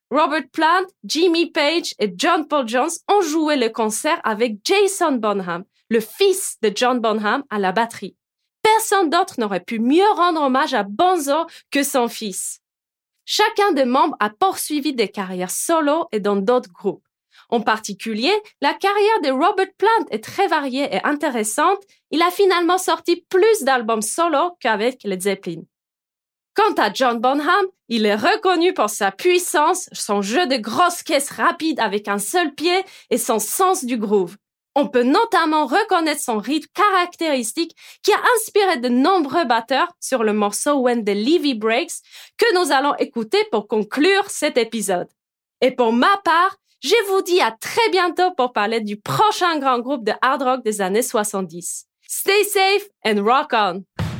Robert 0.10 0.50
Plant, 0.52 0.86
Jimmy 1.06 1.52
Page 1.52 1.94
et 2.00 2.14
John 2.16 2.48
Paul 2.48 2.68
Jones 2.68 2.90
ont 3.10 3.22
joué 3.22 3.56
le 3.56 3.70
concert 3.70 4.20
avec 4.24 4.58
Jason 4.66 5.14
Bonham, 5.14 5.64
le 5.90 6.02
fils 6.02 6.58
de 6.62 6.72
John 6.76 7.00
Bonham, 7.00 7.44
à 7.50 7.60
la 7.60 7.72
batterie. 7.72 8.16
Personne 8.62 9.10
d'autre 9.10 9.40
n'aurait 9.40 9.64
pu 9.64 9.80
mieux 9.80 10.10
rendre 10.16 10.42
hommage 10.42 10.74
à 10.74 10.84
Bonzo 10.84 11.46
que 11.72 11.84
son 11.84 12.08
fils. 12.08 12.60
Chacun 13.26 13.72
des 13.72 13.86
membres 13.86 14.18
a 14.20 14.30
poursuivi 14.30 14.94
des 14.94 15.08
carrières 15.08 15.52
solo 15.52 16.08
et 16.12 16.20
dans 16.20 16.36
d'autres 16.36 16.72
groupes. 16.72 17.06
En 17.52 17.60
particulier, 17.60 18.34
la 18.62 18.74
carrière 18.74 19.22
de 19.24 19.30
Robert 19.30 19.74
Plant 19.78 20.06
est 20.10 20.24
très 20.24 20.48
variée 20.48 20.88
et 20.96 21.06
intéressante. 21.06 21.84
Il 22.10 22.22
a 22.22 22.32
finalement 22.32 22.78
sorti 22.78 23.26
plus 23.30 23.64
d'albums 23.64 24.02
solo 24.02 24.56
qu'avec 24.62 25.02
les 25.04 25.20
Zeppelin. 25.20 25.64
Quant 26.56 26.74
à 26.78 26.92
John 26.94 27.20
Bonham, 27.20 27.66
il 27.90 28.06
est 28.06 28.16
reconnu 28.16 28.74
pour 28.74 28.90
sa 28.90 29.12
puissance, 29.12 29.90
son 29.92 30.22
jeu 30.22 30.48
de 30.48 30.56
grosses 30.56 31.04
caisses 31.04 31.30
rapides 31.30 31.80
avec 31.80 32.08
un 32.08 32.20
seul 32.20 32.54
pied 32.56 32.84
et 33.10 33.18
son 33.18 33.40
sens 33.40 33.84
du 33.84 33.98
groove. 33.98 34.38
On 34.76 34.88
peut 34.88 35.04
notamment 35.04 35.66
reconnaître 35.66 36.22
son 36.22 36.40
rythme 36.40 36.70
caractéristique 36.74 37.76
qui 38.04 38.14
a 38.14 38.22
inspiré 38.38 38.78
de 38.78 38.88
nombreux 38.88 39.44
batteurs 39.44 39.92
sur 40.00 40.24
le 40.24 40.32
morceau 40.32 40.76
When 40.76 41.04
the 41.04 41.10
Levy 41.10 41.56
Breaks 41.56 42.02
que 42.38 42.56
nous 42.56 42.72
allons 42.72 42.96
écouter 42.96 43.40
pour 43.52 43.68
conclure 43.68 44.30
cet 44.30 44.58
épisode. 44.58 45.10
Et 45.60 45.72
pour 45.72 45.92
ma 45.92 46.16
part, 46.24 46.58
je 46.82 46.96
vous 47.08 47.22
dis 47.22 47.40
à 47.40 47.52
très 47.52 47.90
bientôt 47.92 48.32
pour 48.36 48.54
parler 48.54 48.82
du 48.82 48.98
prochain 48.98 49.60
grand 49.60 49.80
groupe 49.80 50.04
de 50.04 50.14
hard 50.22 50.42
rock 50.42 50.64
des 50.64 50.82
années 50.82 51.04
70. 51.04 51.86
Stay 52.08 52.44
safe 52.44 52.88
and 53.06 53.24
rock 53.24 53.54
on! 53.54 54.11